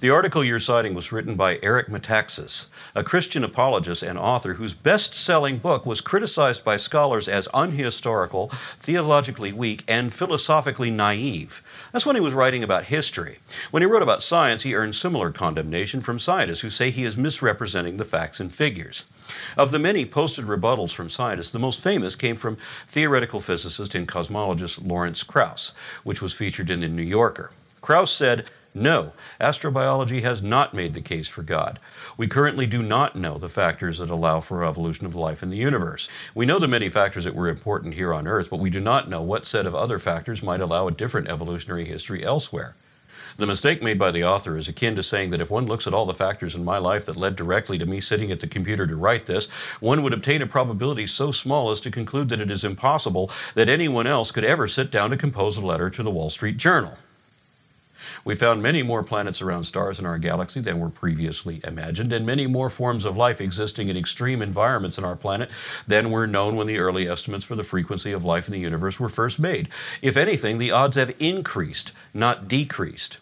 The 0.00 0.10
article 0.10 0.42
you're 0.42 0.60
citing 0.60 0.94
was 0.94 1.12
written 1.12 1.34
by 1.34 1.58
Eric 1.62 1.88
Metaxas, 1.88 2.66
a 2.94 3.04
Christian 3.04 3.44
apologist 3.44 4.02
and 4.02 4.18
author 4.18 4.54
whose 4.54 4.74
best 4.74 5.14
selling 5.14 5.58
book 5.58 5.84
was 5.84 6.00
criticized 6.00 6.64
by 6.64 6.76
scholars 6.76 7.28
as 7.28 7.48
unhistorical, 7.48 8.50
theologically 8.78 9.52
weak, 9.52 9.84
and 9.86 10.12
philosophically 10.12 10.90
naive. 10.90 11.62
That's 11.92 12.06
when 12.06 12.16
he 12.16 12.22
was 12.22 12.34
writing 12.34 12.62
about 12.62 12.86
history. 12.86 13.38
When 13.70 13.82
he 13.82 13.86
wrote 13.86 14.02
about 14.02 14.22
science, 14.22 14.62
he 14.62 14.74
earned 14.74 14.94
similar 14.94 15.30
condemnation 15.30 16.00
from 16.00 16.18
scientists 16.18 16.60
who 16.60 16.70
say 16.70 16.90
he 16.90 17.04
is 17.04 17.16
misrepresenting 17.16 17.96
the 17.96 18.04
facts 18.04 18.40
and 18.40 18.52
figures. 18.52 19.04
Of 19.56 19.70
the 19.70 19.78
many 19.78 20.04
posted 20.04 20.46
rebuttals 20.46 20.92
from 20.92 21.08
scientists, 21.08 21.50
the 21.50 21.58
most 21.58 21.80
famous 21.80 22.16
came 22.16 22.36
from 22.36 22.58
theoretical 22.88 23.40
physicist 23.40 23.94
and 23.94 24.08
cosmologist 24.08 24.86
Lawrence 24.86 25.22
Krauss, 25.22 25.72
which 26.02 26.20
was 26.20 26.32
featured 26.32 26.70
in 26.70 26.80
The 26.80 26.88
New 26.88 27.02
Yorker. 27.02 27.52
Krauss 27.80 28.10
said, 28.10 28.50
no, 28.72 29.12
astrobiology 29.40 30.22
has 30.22 30.42
not 30.42 30.74
made 30.74 30.94
the 30.94 31.00
case 31.00 31.26
for 31.26 31.42
God. 31.42 31.80
We 32.16 32.28
currently 32.28 32.66
do 32.66 32.84
not 32.84 33.16
know 33.16 33.36
the 33.36 33.48
factors 33.48 33.98
that 33.98 34.10
allow 34.10 34.40
for 34.40 34.64
evolution 34.64 35.06
of 35.06 35.14
life 35.14 35.42
in 35.42 35.50
the 35.50 35.56
universe. 35.56 36.08
We 36.36 36.46
know 36.46 36.60
the 36.60 36.68
many 36.68 36.88
factors 36.88 37.24
that 37.24 37.34
were 37.34 37.48
important 37.48 37.94
here 37.94 38.14
on 38.14 38.28
Earth, 38.28 38.48
but 38.48 38.60
we 38.60 38.70
do 38.70 38.78
not 38.78 39.10
know 39.10 39.22
what 39.22 39.44
set 39.44 39.66
of 39.66 39.74
other 39.74 39.98
factors 39.98 40.40
might 40.40 40.60
allow 40.60 40.86
a 40.86 40.92
different 40.92 41.28
evolutionary 41.28 41.84
history 41.84 42.24
elsewhere. 42.24 42.76
The 43.38 43.46
mistake 43.46 43.82
made 43.82 43.98
by 43.98 44.12
the 44.12 44.24
author 44.24 44.56
is 44.56 44.68
akin 44.68 44.94
to 44.96 45.02
saying 45.02 45.30
that 45.30 45.40
if 45.40 45.50
one 45.50 45.66
looks 45.66 45.86
at 45.86 45.94
all 45.94 46.06
the 46.06 46.14
factors 46.14 46.54
in 46.54 46.64
my 46.64 46.78
life 46.78 47.06
that 47.06 47.16
led 47.16 47.34
directly 47.34 47.76
to 47.78 47.86
me 47.86 48.00
sitting 48.00 48.30
at 48.30 48.38
the 48.38 48.46
computer 48.46 48.86
to 48.86 48.96
write 48.96 49.26
this, 49.26 49.46
one 49.80 50.02
would 50.02 50.12
obtain 50.12 50.42
a 50.42 50.46
probability 50.46 51.06
so 51.06 51.32
small 51.32 51.70
as 51.70 51.80
to 51.80 51.90
conclude 51.90 52.28
that 52.28 52.40
it 52.40 52.50
is 52.50 52.64
impossible 52.64 53.30
that 53.54 53.68
anyone 53.68 54.06
else 54.06 54.30
could 54.30 54.44
ever 54.44 54.68
sit 54.68 54.92
down 54.92 55.10
to 55.10 55.16
compose 55.16 55.56
a 55.56 55.60
letter 55.60 55.90
to 55.90 56.02
the 56.02 56.10
Wall 56.10 56.30
Street 56.30 56.56
Journal. 56.56 56.98
We 58.24 58.34
found 58.34 58.62
many 58.62 58.82
more 58.82 59.02
planets 59.02 59.42
around 59.42 59.64
stars 59.64 59.98
in 59.98 60.06
our 60.06 60.18
galaxy 60.18 60.60
than 60.60 60.78
were 60.78 60.90
previously 60.90 61.60
imagined, 61.64 62.12
and 62.12 62.26
many 62.26 62.46
more 62.46 62.70
forms 62.70 63.04
of 63.04 63.16
life 63.16 63.40
existing 63.40 63.88
in 63.88 63.96
extreme 63.96 64.42
environments 64.42 64.98
in 64.98 65.04
our 65.04 65.16
planet 65.16 65.50
than 65.86 66.10
were 66.10 66.26
known 66.26 66.56
when 66.56 66.66
the 66.66 66.78
early 66.78 67.08
estimates 67.08 67.44
for 67.44 67.56
the 67.56 67.64
frequency 67.64 68.12
of 68.12 68.24
life 68.24 68.46
in 68.46 68.52
the 68.52 68.60
universe 68.60 68.98
were 69.00 69.08
first 69.08 69.38
made. 69.38 69.68
If 70.02 70.16
anything, 70.16 70.58
the 70.58 70.70
odds 70.70 70.96
have 70.96 71.14
increased, 71.18 71.92
not 72.14 72.48
decreased. 72.48 73.18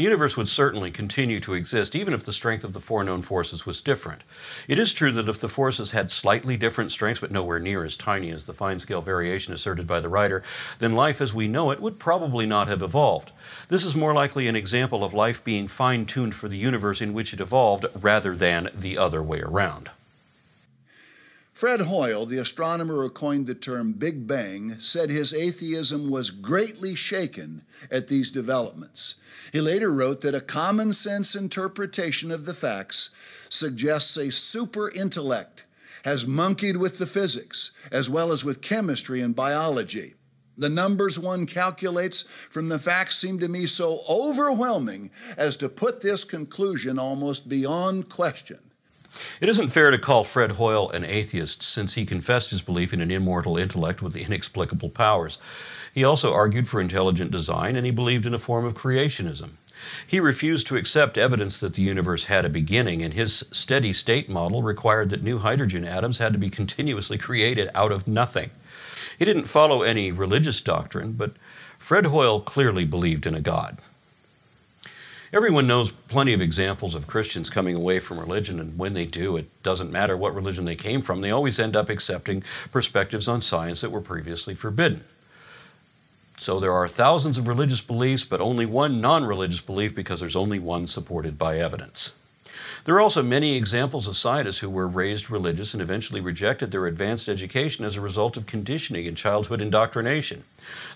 The 0.00 0.04
universe 0.04 0.34
would 0.34 0.48
certainly 0.48 0.90
continue 0.90 1.40
to 1.40 1.52
exist 1.52 1.94
even 1.94 2.14
if 2.14 2.24
the 2.24 2.32
strength 2.32 2.64
of 2.64 2.72
the 2.72 2.80
four 2.80 3.04
known 3.04 3.20
forces 3.20 3.66
was 3.66 3.82
different. 3.82 4.22
It 4.66 4.78
is 4.78 4.94
true 4.94 5.12
that 5.12 5.28
if 5.28 5.38
the 5.38 5.46
forces 5.46 5.90
had 5.90 6.10
slightly 6.10 6.56
different 6.56 6.90
strengths, 6.90 7.20
but 7.20 7.30
nowhere 7.30 7.58
near 7.58 7.84
as 7.84 7.96
tiny 7.96 8.30
as 8.30 8.46
the 8.46 8.54
fine 8.54 8.78
scale 8.78 9.02
variation 9.02 9.52
asserted 9.52 9.86
by 9.86 10.00
the 10.00 10.08
writer, 10.08 10.42
then 10.78 10.94
life 10.94 11.20
as 11.20 11.34
we 11.34 11.48
know 11.48 11.70
it 11.70 11.82
would 11.82 11.98
probably 11.98 12.46
not 12.46 12.66
have 12.66 12.80
evolved. 12.80 13.32
This 13.68 13.84
is 13.84 13.94
more 13.94 14.14
likely 14.14 14.48
an 14.48 14.56
example 14.56 15.04
of 15.04 15.12
life 15.12 15.44
being 15.44 15.68
fine 15.68 16.06
tuned 16.06 16.34
for 16.34 16.48
the 16.48 16.56
universe 16.56 17.02
in 17.02 17.12
which 17.12 17.34
it 17.34 17.40
evolved 17.40 17.84
rather 17.94 18.34
than 18.34 18.70
the 18.72 18.96
other 18.96 19.22
way 19.22 19.42
around. 19.42 19.90
Fred 21.52 21.82
Hoyle, 21.82 22.26
the 22.26 22.38
astronomer 22.38 23.02
who 23.02 23.10
coined 23.10 23.46
the 23.46 23.54
term 23.54 23.92
Big 23.92 24.26
Bang, 24.26 24.78
said 24.78 25.10
his 25.10 25.34
atheism 25.34 26.10
was 26.10 26.30
greatly 26.30 26.94
shaken 26.94 27.62
at 27.90 28.08
these 28.08 28.30
developments. 28.30 29.16
He 29.52 29.60
later 29.60 29.92
wrote 29.92 30.20
that 30.22 30.34
a 30.34 30.40
common 30.40 30.92
sense 30.92 31.34
interpretation 31.34 32.30
of 32.30 32.46
the 32.46 32.54
facts 32.54 33.10
suggests 33.48 34.16
a 34.16 34.30
super 34.30 34.90
intellect 34.90 35.64
has 36.04 36.26
monkeyed 36.26 36.78
with 36.78 36.98
the 36.98 37.06
physics 37.06 37.72
as 37.92 38.08
well 38.08 38.32
as 38.32 38.44
with 38.44 38.62
chemistry 38.62 39.20
and 39.20 39.36
biology. 39.36 40.14
The 40.56 40.68
numbers 40.68 41.18
one 41.18 41.46
calculates 41.46 42.22
from 42.22 42.68
the 42.68 42.78
facts 42.78 43.16
seem 43.16 43.38
to 43.40 43.48
me 43.48 43.66
so 43.66 44.00
overwhelming 44.08 45.10
as 45.36 45.56
to 45.56 45.68
put 45.68 46.00
this 46.00 46.24
conclusion 46.24 46.98
almost 46.98 47.48
beyond 47.48 48.08
question. 48.08 48.69
It 49.40 49.48
isn't 49.48 49.68
fair 49.68 49.90
to 49.90 49.98
call 49.98 50.24
Fred 50.24 50.52
Hoyle 50.52 50.90
an 50.90 51.04
atheist 51.04 51.62
since 51.62 51.94
he 51.94 52.04
confessed 52.04 52.50
his 52.50 52.62
belief 52.62 52.92
in 52.92 53.00
an 53.00 53.10
immortal 53.10 53.56
intellect 53.56 54.02
with 54.02 54.16
inexplicable 54.16 54.90
powers. 54.90 55.38
He 55.92 56.04
also 56.04 56.32
argued 56.32 56.68
for 56.68 56.80
intelligent 56.80 57.30
design 57.30 57.76
and 57.76 57.84
he 57.84 57.92
believed 57.92 58.26
in 58.26 58.34
a 58.34 58.38
form 58.38 58.64
of 58.64 58.74
creationism. 58.74 59.50
He 60.06 60.20
refused 60.20 60.66
to 60.66 60.76
accept 60.76 61.16
evidence 61.16 61.58
that 61.60 61.74
the 61.74 61.82
universe 61.82 62.24
had 62.24 62.44
a 62.44 62.50
beginning, 62.50 63.02
and 63.02 63.14
his 63.14 63.44
steady 63.50 63.92
state 63.92 64.28
model 64.28 64.62
required 64.62 65.10
that 65.10 65.22
new 65.22 65.38
hydrogen 65.38 65.84
atoms 65.84 66.18
had 66.18 66.32
to 66.32 66.38
be 66.38 66.50
continuously 66.50 67.16
created 67.16 67.70
out 67.74 67.92
of 67.92 68.06
nothing. 68.06 68.50
He 69.18 69.24
didn't 69.24 69.46
follow 69.46 69.82
any 69.82 70.12
religious 70.12 70.60
doctrine, 70.60 71.12
but 71.12 71.32
Fred 71.78 72.06
Hoyle 72.06 72.40
clearly 72.40 72.84
believed 72.84 73.26
in 73.26 73.34
a 73.34 73.40
God. 73.40 73.78
Everyone 75.32 75.68
knows 75.68 75.92
plenty 75.92 76.32
of 76.32 76.40
examples 76.40 76.96
of 76.96 77.06
Christians 77.06 77.50
coming 77.50 77.76
away 77.76 78.00
from 78.00 78.18
religion, 78.18 78.58
and 78.58 78.76
when 78.76 78.94
they 78.94 79.06
do, 79.06 79.36
it 79.36 79.48
doesn't 79.62 79.92
matter 79.92 80.16
what 80.16 80.34
religion 80.34 80.64
they 80.64 80.74
came 80.74 81.02
from, 81.02 81.20
they 81.20 81.30
always 81.30 81.60
end 81.60 81.76
up 81.76 81.88
accepting 81.88 82.42
perspectives 82.72 83.28
on 83.28 83.40
science 83.40 83.80
that 83.80 83.92
were 83.92 84.00
previously 84.00 84.56
forbidden. 84.56 85.04
So 86.36 86.58
there 86.58 86.72
are 86.72 86.88
thousands 86.88 87.38
of 87.38 87.46
religious 87.46 87.80
beliefs, 87.80 88.24
but 88.24 88.40
only 88.40 88.66
one 88.66 89.00
non 89.00 89.24
religious 89.24 89.60
belief 89.60 89.94
because 89.94 90.18
there's 90.18 90.34
only 90.34 90.58
one 90.58 90.88
supported 90.88 91.38
by 91.38 91.58
evidence. 91.58 92.10
There 92.84 92.94
are 92.94 93.00
also 93.00 93.22
many 93.22 93.56
examples 93.56 94.06
of 94.06 94.16
scientists 94.16 94.58
who 94.58 94.70
were 94.70 94.88
raised 94.88 95.30
religious 95.30 95.72
and 95.72 95.82
eventually 95.82 96.20
rejected 96.20 96.70
their 96.70 96.86
advanced 96.86 97.28
education 97.28 97.84
as 97.84 97.96
a 97.96 98.00
result 98.00 98.36
of 98.36 98.46
conditioning 98.46 99.06
and 99.06 99.16
childhood 99.16 99.60
indoctrination. 99.60 100.44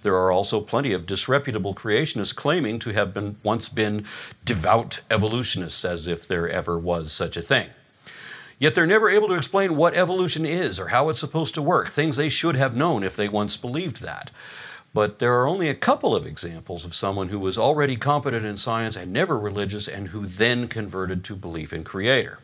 There 0.03 0.17
are 0.17 0.31
also 0.31 0.61
plenty 0.61 0.93
of 0.93 1.07
disreputable 1.07 1.75
creationists 1.75 2.35
claiming 2.35 2.79
to 2.81 2.91
have 2.91 3.13
been 3.15 3.37
once 3.43 3.69
been 3.69 4.07
devout 4.45 5.01
evolutionists 5.11 5.85
as 5.85 6.07
if 6.07 6.27
there 6.27 6.49
ever 6.49 6.79
was 6.79 7.13
such 7.13 7.37
a 7.37 7.43
thing. 7.43 7.69
Yet 8.59 8.75
they're 8.75 8.87
never 8.87 9.11
able 9.11 9.29
to 9.29 9.35
explain 9.35 9.77
what 9.77 9.95
evolution 9.95 10.47
is 10.47 10.79
or 10.79 10.89
how 10.89 11.09
it's 11.09 11.21
supposed 11.21 11.55
to 11.55 11.63
work, 11.63 11.89
things 11.89 12.17
they 12.17 12.29
should 12.29 12.57
have 12.57 12.77
known 12.77 13.03
if 13.03 13.17
they 13.17 13.29
once 13.29 13.57
believed 13.57 14.01
that. 14.01 14.31
But 14.95 15.19
there 15.19 15.35
are 15.35 15.49
only 15.49 15.69
a 15.69 15.75
couple 15.75 16.15
of 16.15 16.25
examples 16.25 16.85
of 16.85 16.95
someone 16.95 17.29
who 17.29 17.41
was 17.41 17.59
already 17.59 17.97
competent 17.97 18.47
in 18.47 18.57
science 18.57 18.97
and 18.97 19.13
never 19.13 19.37
religious 19.37 19.89
and 19.89 20.09
who 20.09 20.25
then 20.25 20.69
converted 20.69 21.25
to 21.25 21.37
belief 21.37 21.73
in 21.73 21.83
Creator. 21.83 22.39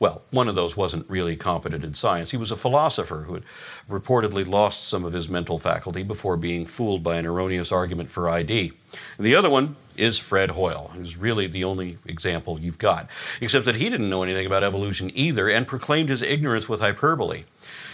Well, 0.00 0.22
one 0.30 0.48
of 0.48 0.54
those 0.54 0.76
wasn't 0.76 1.10
really 1.10 1.34
competent 1.34 1.84
in 1.84 1.92
science. 1.92 2.30
He 2.30 2.36
was 2.36 2.52
a 2.52 2.56
philosopher 2.56 3.24
who 3.26 3.34
had 3.34 3.42
reportedly 3.90 4.46
lost 4.46 4.88
some 4.88 5.04
of 5.04 5.12
his 5.12 5.28
mental 5.28 5.58
faculty 5.58 6.04
before 6.04 6.36
being 6.36 6.66
fooled 6.66 7.02
by 7.02 7.16
an 7.16 7.26
erroneous 7.26 7.72
argument 7.72 8.08
for 8.08 8.30
ID. 8.30 8.72
And 9.16 9.26
the 9.26 9.34
other 9.34 9.50
one 9.50 9.76
is 9.96 10.16
Fred 10.16 10.52
Hoyle, 10.52 10.92
who's 10.94 11.16
really 11.16 11.48
the 11.48 11.64
only 11.64 11.98
example 12.06 12.60
you've 12.60 12.78
got, 12.78 13.10
except 13.40 13.64
that 13.64 13.74
he 13.76 13.90
didn't 13.90 14.08
know 14.08 14.22
anything 14.22 14.46
about 14.46 14.62
evolution 14.62 15.10
either 15.14 15.48
and 15.48 15.66
proclaimed 15.66 16.10
his 16.10 16.22
ignorance 16.22 16.68
with 16.68 16.80
hyperbole. 16.80 17.44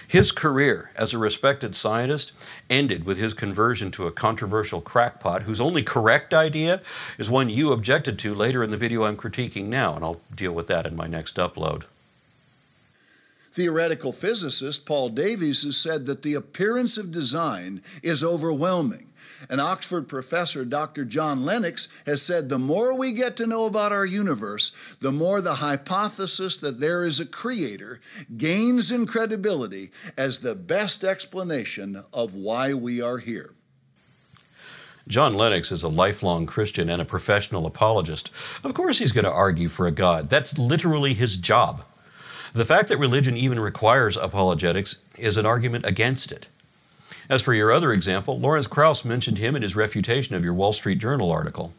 His 0.07 0.33
career 0.33 0.91
as 0.97 1.13
a 1.13 1.19
respected 1.19 1.75
scientist 1.75 2.33
ended 2.69 3.05
with 3.05 3.19
his 3.19 3.35
conversion 3.35 3.91
to 3.93 4.07
a 4.07 4.13
controversial 4.13 4.81
crackpot 4.81 5.43
whose 5.43 5.61
only 5.61 5.83
correct 5.83 6.35
idea 6.35 6.83
is 7.19 7.31
one 7.31 7.49
you 7.49 7.73
objected 7.73 8.19
to 8.21 8.35
later 8.35 8.63
in 8.63 8.71
the 8.71 8.77
video 8.77 9.05
I'm 9.05 9.17
critiquing 9.17 9.67
now, 9.67 9.95
and 9.95 10.05
I'll 10.05 10.21
deal 10.35 10.53
with 10.53 10.67
that 10.69 10.87
in 10.87 10.95
my 10.95 11.07
next 11.07 11.37
upload. 11.37 11.85
Theoretical 13.53 14.13
physicist 14.13 14.85
Paul 14.85 15.11
Davies 15.11 15.63
has 15.63 15.77
said 15.77 16.07
that 16.07 16.23
the 16.23 16.35
appearance 16.35 16.99
of 16.99 17.13
design 17.13 17.83
is 18.03 18.25
overwhelming. 18.25 19.07
And 19.49 19.61
Oxford 19.61 20.09
professor 20.09 20.65
Dr. 20.65 21.05
John 21.05 21.45
Lennox 21.45 21.89
has 22.07 22.23
said 22.23 22.49
the 22.49 22.59
more 22.59 22.97
we 22.97 23.13
get 23.13 23.37
to 23.37 23.47
know 23.47 23.67
about 23.67 23.93
our 23.93 24.07
universe, 24.07 24.75
the 25.01 25.13
more 25.13 25.41
the 25.41 25.57
hypothesis 25.57 26.57
that 26.59 26.81
there 26.81 27.05
is 27.05 27.21
a 27.21 27.27
creator 27.27 28.01
gains 28.37 28.91
in 28.91 29.07
credibility 29.07 29.91
as 30.17 30.39
the 30.39 30.55
best 30.55 31.05
explanation 31.05 32.03
of 32.13 32.35
why 32.35 32.75
we 32.75 33.03
are 33.03 33.19
here. 33.19 33.55
John 35.07 35.35
Lennox 35.35 35.71
is 35.71 35.83
a 35.83 35.89
lifelong 35.89 36.47
Christian 36.47 36.89
and 36.89 37.03
a 37.03 37.05
professional 37.05 37.67
apologist. 37.67 38.31
Of 38.63 38.73
course, 38.73 38.99
he's 38.99 39.13
going 39.13 39.27
to 39.27 39.31
argue 39.31 39.69
for 39.69 39.87
a 39.87 39.91
God. 39.91 40.31
That's 40.31 40.57
literally 40.57 41.13
his 41.13 41.37
job. 41.37 41.85
The 42.55 42.65
fact 42.65 42.89
that 42.89 42.99
religion 42.99 43.37
even 43.37 43.59
requires 43.61 44.17
apologetics 44.17 44.97
is 45.19 45.37
an 45.37 45.45
argument 45.45 45.85
against 45.85 46.33
it. 46.33 46.49
As 47.29 47.43
for 47.43 47.55
your 47.55 47.73
other 47.73 47.93
example, 47.93 48.39
Lawrence 48.39 48.67
Krauss 48.67 49.05
mentioned 49.05 49.39
him 49.39 49.57
in 49.57 49.63
his 49.63 49.77
refutation 49.77 50.35
of 50.35 50.45
your 50.45 50.55
Wall 50.55 50.73
Street 50.73 50.99
Journal 50.99 51.31
article. 51.31 51.73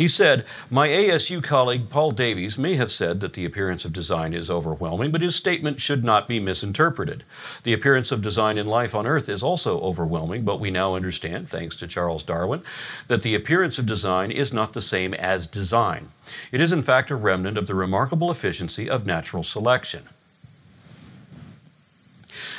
He 0.00 0.08
said, 0.08 0.46
My 0.70 0.88
ASU 0.88 1.42
colleague 1.42 1.90
Paul 1.90 2.12
Davies 2.12 2.56
may 2.56 2.76
have 2.76 2.90
said 2.90 3.20
that 3.20 3.34
the 3.34 3.44
appearance 3.44 3.84
of 3.84 3.92
design 3.92 4.32
is 4.32 4.48
overwhelming, 4.48 5.10
but 5.10 5.20
his 5.20 5.36
statement 5.36 5.82
should 5.82 6.02
not 6.02 6.26
be 6.26 6.40
misinterpreted. 6.40 7.22
The 7.64 7.74
appearance 7.74 8.10
of 8.10 8.22
design 8.22 8.56
in 8.56 8.66
life 8.66 8.94
on 8.94 9.06
Earth 9.06 9.28
is 9.28 9.42
also 9.42 9.78
overwhelming, 9.80 10.42
but 10.42 10.58
we 10.58 10.70
now 10.70 10.94
understand, 10.94 11.50
thanks 11.50 11.76
to 11.76 11.86
Charles 11.86 12.22
Darwin, 12.22 12.62
that 13.08 13.20
the 13.20 13.34
appearance 13.34 13.78
of 13.78 13.84
design 13.84 14.30
is 14.30 14.54
not 14.54 14.72
the 14.72 14.80
same 14.80 15.12
as 15.12 15.46
design. 15.46 16.12
It 16.50 16.62
is, 16.62 16.72
in 16.72 16.80
fact, 16.80 17.10
a 17.10 17.14
remnant 17.14 17.58
of 17.58 17.66
the 17.66 17.74
remarkable 17.74 18.30
efficiency 18.30 18.88
of 18.88 19.04
natural 19.04 19.42
selection. 19.42 20.08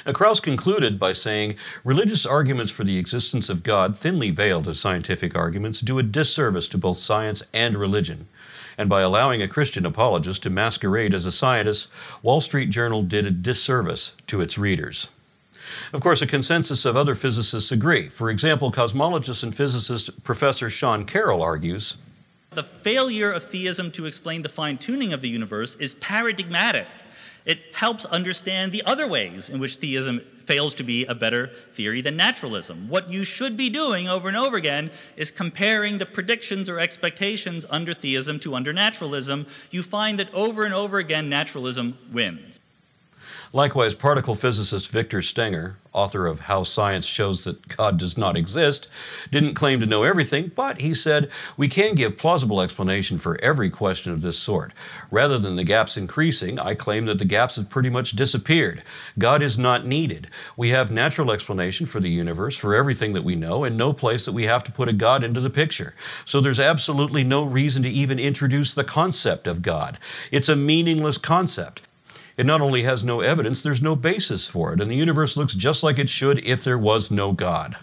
Now, 0.05 0.13
Krauss 0.13 0.39
concluded 0.39 0.99
by 0.99 1.13
saying 1.13 1.55
religious 1.83 2.25
arguments 2.25 2.71
for 2.71 2.83
the 2.83 2.97
existence 2.97 3.49
of 3.49 3.63
God, 3.63 3.97
thinly 3.97 4.31
veiled 4.31 4.67
as 4.67 4.79
scientific 4.79 5.35
arguments, 5.35 5.81
do 5.81 5.99
a 5.99 6.03
disservice 6.03 6.67
to 6.69 6.77
both 6.77 6.97
science 6.97 7.43
and 7.53 7.77
religion. 7.77 8.27
And 8.77 8.89
by 8.89 9.01
allowing 9.01 9.41
a 9.41 9.47
Christian 9.47 9.85
apologist 9.85 10.43
to 10.43 10.49
masquerade 10.49 11.13
as 11.13 11.25
a 11.25 11.31
scientist, 11.31 11.87
Wall 12.23 12.41
Street 12.41 12.69
Journal 12.69 13.03
did 13.03 13.25
a 13.25 13.31
disservice 13.31 14.13
to 14.27 14.41
its 14.41 14.57
readers. 14.57 15.07
Of 15.93 16.01
course, 16.01 16.21
a 16.21 16.27
consensus 16.27 16.85
of 16.85 16.97
other 16.97 17.15
physicists 17.15 17.71
agree. 17.71 18.09
For 18.09 18.29
example, 18.29 18.71
cosmologist 18.71 19.43
and 19.43 19.55
physicist 19.55 20.23
Professor 20.23 20.69
Sean 20.69 21.05
Carroll 21.05 21.41
argues 21.41 21.97
The 22.51 22.63
failure 22.63 23.31
of 23.31 23.43
theism 23.43 23.91
to 23.91 24.05
explain 24.05 24.41
the 24.41 24.49
fine 24.49 24.77
tuning 24.77 25.13
of 25.13 25.21
the 25.21 25.29
universe 25.29 25.75
is 25.75 25.95
paradigmatic 25.95 26.87
it 27.45 27.59
helps 27.73 28.05
understand 28.05 28.71
the 28.71 28.83
other 28.85 29.07
ways 29.07 29.49
in 29.49 29.59
which 29.59 29.75
theism 29.75 30.21
fails 30.45 30.75
to 30.75 30.83
be 30.83 31.05
a 31.05 31.15
better 31.15 31.47
theory 31.73 32.01
than 32.01 32.15
naturalism. 32.15 32.89
What 32.89 33.09
you 33.09 33.23
should 33.23 33.55
be 33.55 33.69
doing 33.69 34.07
over 34.07 34.27
and 34.27 34.37
over 34.37 34.57
again 34.57 34.91
is 35.15 35.31
comparing 35.31 35.97
the 35.97 36.05
predictions 36.05 36.67
or 36.69 36.79
expectations 36.79 37.65
under 37.69 37.93
theism 37.93 38.39
to 38.41 38.55
under 38.55 38.73
naturalism. 38.73 39.47
You 39.69 39.83
find 39.83 40.19
that 40.19 40.33
over 40.33 40.63
and 40.63 40.73
over 40.73 40.97
again, 40.97 41.29
naturalism 41.29 41.97
wins. 42.11 42.61
Likewise, 43.53 43.93
particle 43.93 44.33
physicist 44.33 44.89
Victor 44.89 45.21
Stenger, 45.21 45.75
author 45.91 46.25
of 46.25 46.41
How 46.41 46.63
Science 46.63 47.05
Shows 47.05 47.43
That 47.43 47.67
God 47.67 47.99
Does 47.99 48.17
Not 48.17 48.37
Exist, 48.37 48.87
didn't 49.29 49.55
claim 49.55 49.81
to 49.81 49.85
know 49.85 50.03
everything, 50.03 50.53
but 50.55 50.79
he 50.79 50.93
said, 50.93 51.29
We 51.57 51.67
can 51.67 51.95
give 51.95 52.17
plausible 52.17 52.61
explanation 52.61 53.17
for 53.17 53.37
every 53.41 53.69
question 53.69 54.13
of 54.13 54.21
this 54.21 54.39
sort. 54.39 54.71
Rather 55.09 55.37
than 55.37 55.57
the 55.57 55.65
gaps 55.65 55.97
increasing, 55.97 56.59
I 56.59 56.75
claim 56.75 57.07
that 57.07 57.19
the 57.19 57.25
gaps 57.25 57.57
have 57.57 57.69
pretty 57.69 57.89
much 57.89 58.13
disappeared. 58.13 58.83
God 59.19 59.41
is 59.41 59.57
not 59.57 59.85
needed. 59.85 60.29
We 60.55 60.69
have 60.69 60.89
natural 60.89 61.29
explanation 61.29 61.85
for 61.85 61.99
the 61.99 62.09
universe, 62.09 62.55
for 62.55 62.73
everything 62.73 63.11
that 63.13 63.25
we 63.25 63.35
know, 63.35 63.65
and 63.65 63.75
no 63.75 63.91
place 63.91 64.23
that 64.23 64.31
we 64.31 64.45
have 64.45 64.63
to 64.63 64.71
put 64.71 64.87
a 64.87 64.93
God 64.93 65.25
into 65.25 65.41
the 65.41 65.49
picture. 65.49 65.93
So 66.23 66.39
there's 66.39 66.59
absolutely 66.59 67.25
no 67.25 67.43
reason 67.43 67.83
to 67.83 67.89
even 67.89 68.17
introduce 68.17 68.73
the 68.73 68.85
concept 68.85 69.45
of 69.45 69.61
God. 69.61 69.99
It's 70.31 70.47
a 70.47 70.55
meaningless 70.55 71.17
concept. 71.17 71.81
It 72.41 72.47
not 72.47 72.59
only 72.59 72.81
has 72.81 73.03
no 73.03 73.21
evidence, 73.21 73.61
there's 73.61 73.83
no 73.83 73.95
basis 73.95 74.47
for 74.47 74.73
it, 74.73 74.81
and 74.81 74.89
the 74.89 74.95
universe 74.95 75.37
looks 75.37 75.53
just 75.53 75.83
like 75.83 75.99
it 75.99 76.09
should 76.09 76.43
if 76.43 76.63
there 76.63 76.75
was 76.75 77.11
no 77.11 77.33
God. 77.33 77.77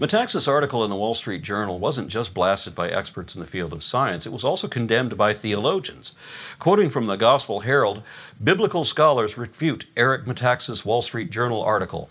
Metaxas' 0.00 0.48
article 0.48 0.82
in 0.82 0.90
the 0.90 0.96
Wall 0.96 1.14
Street 1.14 1.42
Journal 1.42 1.78
wasn't 1.78 2.08
just 2.08 2.34
blasted 2.34 2.74
by 2.74 2.88
experts 2.88 3.36
in 3.36 3.40
the 3.40 3.46
field 3.46 3.72
of 3.72 3.84
science, 3.84 4.26
it 4.26 4.32
was 4.32 4.42
also 4.42 4.66
condemned 4.66 5.16
by 5.16 5.32
theologians. 5.32 6.14
Quoting 6.58 6.90
from 6.90 7.06
the 7.06 7.14
Gospel 7.14 7.60
Herald, 7.60 8.02
biblical 8.42 8.84
scholars 8.84 9.38
refute 9.38 9.86
Eric 9.96 10.24
Metaxas' 10.24 10.84
Wall 10.84 11.00
Street 11.02 11.30
Journal 11.30 11.62
article. 11.62 12.10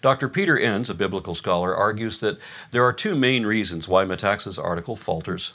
Dr. 0.00 0.30
Peter 0.30 0.58
Enns, 0.58 0.88
a 0.88 0.94
biblical 0.94 1.34
scholar, 1.34 1.76
argues 1.76 2.20
that 2.20 2.38
there 2.70 2.82
are 2.82 2.94
two 2.94 3.14
main 3.14 3.44
reasons 3.44 3.88
why 3.88 4.06
Metaxas' 4.06 4.58
article 4.58 4.96
falters. 4.96 5.52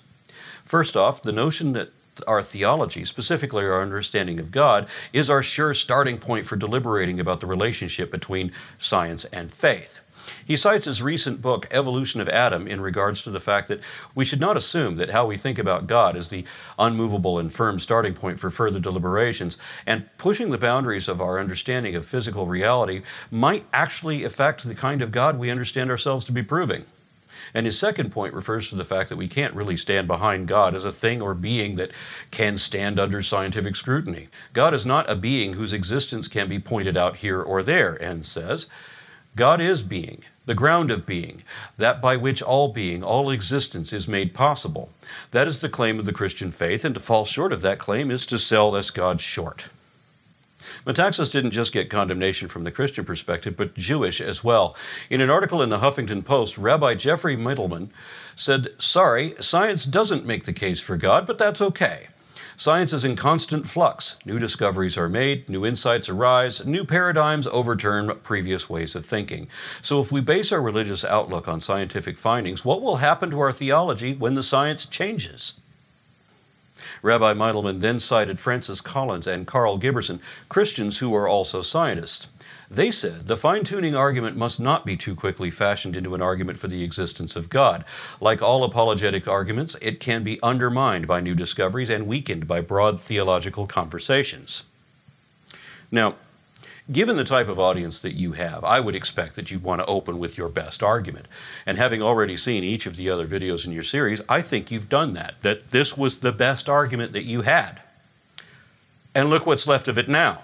First 0.64 0.96
off, 0.96 1.24
the 1.24 1.32
notion 1.32 1.74
that 1.74 1.92
our 2.28 2.42
theology, 2.42 3.06
specifically 3.06 3.66
our 3.66 3.82
understanding 3.82 4.40
of 4.40 4.52
God, 4.52 4.88
is 5.14 5.30
our 5.30 5.44
sure 5.44 5.74
starting 5.74 6.18
point 6.18 6.46
for 6.46 6.56
deliberating 6.56 7.20
about 7.20 7.42
the 7.42 7.48
relationship 7.48 8.12
between 8.12 8.52
science 8.78 9.26
and 9.26 9.54
faith. 9.54 10.00
He 10.46 10.58
cites 10.58 10.86
his 10.86 11.02
recent 11.02 11.42
book, 11.42 11.68
Evolution 11.72 12.20
of 12.20 12.30
Adam, 12.30 12.68
in 12.68 12.82
regards 12.82 13.22
to 13.22 13.30
the 13.30 13.40
fact 13.40 13.68
that 13.68 13.82
we 14.16 14.26
should 14.26 14.40
not 14.40 14.58
assume 14.58 14.98
that 14.98 15.12
how 15.12 15.26
we 15.26 15.38
think 15.38 15.58
about 15.58 15.88
God 15.88 16.16
is 16.18 16.30
the 16.30 16.46
unmovable 16.78 17.40
and 17.40 17.54
firm 17.54 17.80
starting 17.80 18.14
point 18.14 18.40
for 18.40 18.50
further 18.50 18.80
deliberations, 18.80 19.58
and 19.86 20.10
pushing 20.18 20.50
the 20.50 20.58
boundaries 20.58 21.08
of 21.08 21.22
our 21.22 21.40
understanding 21.40 21.96
of 21.96 22.06
physical 22.06 22.48
reality 22.48 23.04
might 23.32 23.66
actually 23.72 24.24
affect 24.24 24.64
the 24.64 24.76
kind 24.76 25.02
of 25.02 25.12
God 25.12 25.38
we 25.38 25.52
understand 25.52 25.90
ourselves 25.90 26.26
to 26.26 26.32
be 26.32 26.44
proving. 26.44 26.86
And 27.54 27.66
his 27.66 27.78
second 27.78 28.12
point 28.12 28.34
refers 28.34 28.70
to 28.70 28.76
the 28.76 28.86
fact 28.86 29.10
that 29.10 29.18
we 29.18 29.28
can't 29.28 29.54
really 29.54 29.78
stand 29.78 30.08
behind 30.08 30.48
God 30.48 30.76
as 30.76 30.86
a 30.86 30.92
thing 30.92 31.22
or 31.22 31.34
being 31.34 31.76
that 31.76 31.92
can 32.32 32.58
stand 32.58 33.00
under 33.00 33.22
scientific 33.22 33.76
scrutiny. 33.76 34.30
God 34.54 34.74
is 34.74 34.86
not 34.86 35.10
a 35.10 35.16
being 35.16 35.54
whose 35.54 35.74
existence 35.74 36.28
can 36.28 36.50
be 36.50 36.60
pointed 36.60 36.98
out 36.98 37.18
here 37.18 37.42
or 37.42 37.64
there, 37.64 37.94
and 37.94 38.26
says. 38.26 38.68
God 39.36 39.62
is 39.62 39.84
being, 39.84 40.24
the 40.48 40.56
ground 40.56 40.90
of 40.90 41.06
being, 41.06 41.44
that 41.78 42.02
by 42.02 42.18
which 42.18 42.42
all 42.42 42.70
being, 42.70 43.04
all 43.04 43.30
existence 43.30 43.94
is 43.94 44.08
made 44.08 44.34
possible. 44.34 44.90
That 45.30 45.48
is 45.48 45.62
the 45.62 45.70
claim 45.70 46.00
of 46.00 46.06
the 46.06 46.14
Christian 46.14 46.50
faith, 46.50 46.84
and 46.84 46.96
to 46.96 47.02
fall 47.02 47.24
short 47.24 47.54
of 47.54 47.62
that 47.62 47.78
claim 47.78 48.10
is 48.10 48.26
to 48.26 48.40
sell 48.40 48.76
us 48.76 48.90
God 48.90 49.22
short. 49.22 49.70
Metaxas 50.88 51.30
didn't 51.30 51.52
just 51.52 51.74
get 51.74 51.90
condemnation 51.90 52.48
from 52.48 52.64
the 52.64 52.72
Christian 52.72 53.04
perspective, 53.04 53.58
but 53.58 53.74
Jewish 53.74 54.22
as 54.22 54.42
well. 54.42 54.74
In 55.10 55.20
an 55.20 55.30
article 55.30 55.62
in 55.62 55.68
the 55.68 55.80
Huffington 55.80 56.24
Post, 56.24 56.58
Rabbi 56.58 56.94
Geoffrey 56.94 57.36
Mitelman 57.36 57.90
said, 58.38 58.70
Sorry, 58.78 59.36
science 59.42 59.84
doesn't 59.84 60.26
make 60.26 60.46
the 60.46 60.54
case 60.54 60.80
for 60.80 60.96
God, 60.96 61.28
but 61.28 61.38
that's 61.38 61.60
okay. 61.60 62.08
Science 62.56 62.94
is 62.94 63.04
in 63.04 63.18
constant 63.18 63.68
flux. 63.68 64.16
New 64.24 64.40
discoveries 64.40 64.98
are 64.98 65.10
made, 65.10 65.50
new 65.50 65.66
insights 65.66 66.08
arise, 66.08 66.66
new 66.66 66.86
paradigms 66.86 67.48
overturn 67.48 68.18
previous 68.24 68.70
ways 68.70 68.96
of 68.96 69.06
thinking. 69.06 69.50
So, 69.82 70.00
if 70.00 70.10
we 70.10 70.22
base 70.22 70.54
our 70.54 70.62
religious 70.62 71.04
outlook 71.04 71.50
on 71.50 71.60
scientific 71.60 72.18
findings, 72.18 72.64
what 72.64 72.82
will 72.82 72.96
happen 72.96 73.30
to 73.32 73.40
our 73.42 73.52
theology 73.52 74.16
when 74.16 74.36
the 74.36 74.42
science 74.42 74.86
changes? 74.86 75.56
Rabbi 77.02 77.34
Mitelman 77.34 77.82
then 77.82 78.00
cited 78.00 78.40
Francis 78.40 78.82
Collins 78.82 79.28
and 79.28 79.48
Karl 79.48 79.78
Giberson, 79.78 80.20
Christians 80.50 81.00
who 81.00 81.10
were 81.10 81.28
also 81.28 81.62
scientists. 81.62 82.28
They 82.70 82.92
said 82.92 83.28
the 83.28 83.38
fine 83.38 83.64
tuning 83.64 83.96
argument 83.96 84.36
must 84.36 84.60
not 84.60 84.86
be 84.86 84.98
too 84.98 85.16
quickly 85.16 85.50
fashioned 85.50 85.96
into 85.96 86.16
an 86.16 86.22
argument 86.22 86.60
for 86.60 86.68
the 86.68 86.84
existence 86.84 87.36
of 87.36 87.50
God. 87.50 87.86
Like 88.20 88.42
all 88.42 88.64
apologetic 88.64 89.28
arguments, 89.28 89.76
it 89.82 90.00
can 90.00 90.24
be 90.24 90.40
undermined 90.44 91.08
by 91.08 91.22
new 91.22 91.34
discoveries 91.34 91.90
and 91.90 92.08
weakened 92.08 92.46
by 92.46 92.62
broad 92.62 93.00
theological 93.00 93.68
conversations. 93.68 94.64
Now, 95.92 96.16
Given 96.90 97.18
the 97.18 97.26
type 97.26 97.50
of 97.50 97.60
audience 97.60 98.00
that 98.00 98.14
you 98.14 98.32
have, 98.34 98.64
I 98.64 98.80
would 98.80 98.96
expect 98.96 99.36
that 99.36 99.52
you'd 99.52 99.64
want 99.64 99.82
to 99.82 99.86
open 99.88 100.20
with 100.20 100.38
your 100.38 100.48
best 100.48 100.82
argument. 100.82 101.28
And 101.66 101.78
having 101.78 102.02
already 102.02 102.38
seen 102.38 102.64
each 102.64 102.86
of 102.86 102.96
the 102.96 103.10
other 103.10 103.28
videos 103.28 103.66
in 103.66 103.74
your 103.74 103.84
series, 103.84 104.22
I 104.30 104.42
think 104.42 104.72
you've 104.72 104.88
done 104.88 105.14
that, 105.14 105.36
that 105.42 105.72
this 105.72 105.98
was 105.98 106.20
the 106.20 106.32
best 106.32 106.70
argument 106.70 107.12
that 107.12 107.26
you 107.26 107.42
had. 107.42 107.82
And 109.14 109.30
look 109.30 109.46
what's 109.46 109.68
left 109.68 109.90
of 109.90 109.98
it 109.98 110.08
now. 110.08 110.44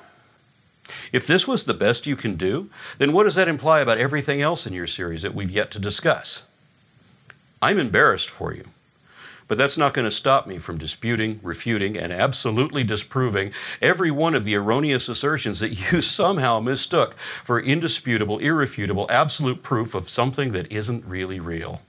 If 1.14 1.26
this 1.26 1.48
was 1.48 1.64
the 1.64 1.74
best 1.74 2.08
you 2.08 2.18
can 2.18 2.36
do, 2.36 2.70
then 2.98 3.14
what 3.14 3.24
does 3.24 3.36
that 3.36 3.48
imply 3.48 3.80
about 3.80 3.98
everything 3.98 4.42
else 4.42 4.68
in 4.68 4.74
your 4.74 4.88
series 4.88 5.22
that 5.22 5.34
we've 5.34 5.50
yet 5.50 5.72
to 5.72 5.80
discuss? 5.80 6.44
I'm 7.62 7.80
embarrassed 7.80 8.30
for 8.30 8.54
you. 8.54 8.66
But 9.54 9.60
that's 9.60 9.78
not 9.78 9.94
going 9.94 10.06
to 10.06 10.10
stop 10.10 10.48
me 10.48 10.58
from 10.58 10.80
disputing, 10.80 11.40
refuting, 11.44 11.96
and 11.96 12.12
absolutely 12.12 12.84
disproving 12.84 13.54
every 13.84 14.10
one 14.10 14.34
of 14.34 14.46
the 14.46 14.56
erroneous 14.56 15.08
assertions 15.08 15.60
that 15.60 15.92
you 15.92 16.02
somehow 16.02 16.60
mistook 16.60 17.16
for 17.44 17.60
indisputable, 17.60 18.40
irrefutable, 18.40 19.06
absolute 19.12 19.62
proof 19.62 19.94
of 19.94 20.10
something 20.10 20.54
that 20.54 20.72
isn't 20.72 21.06
really 21.06 21.40
real. 21.40 21.84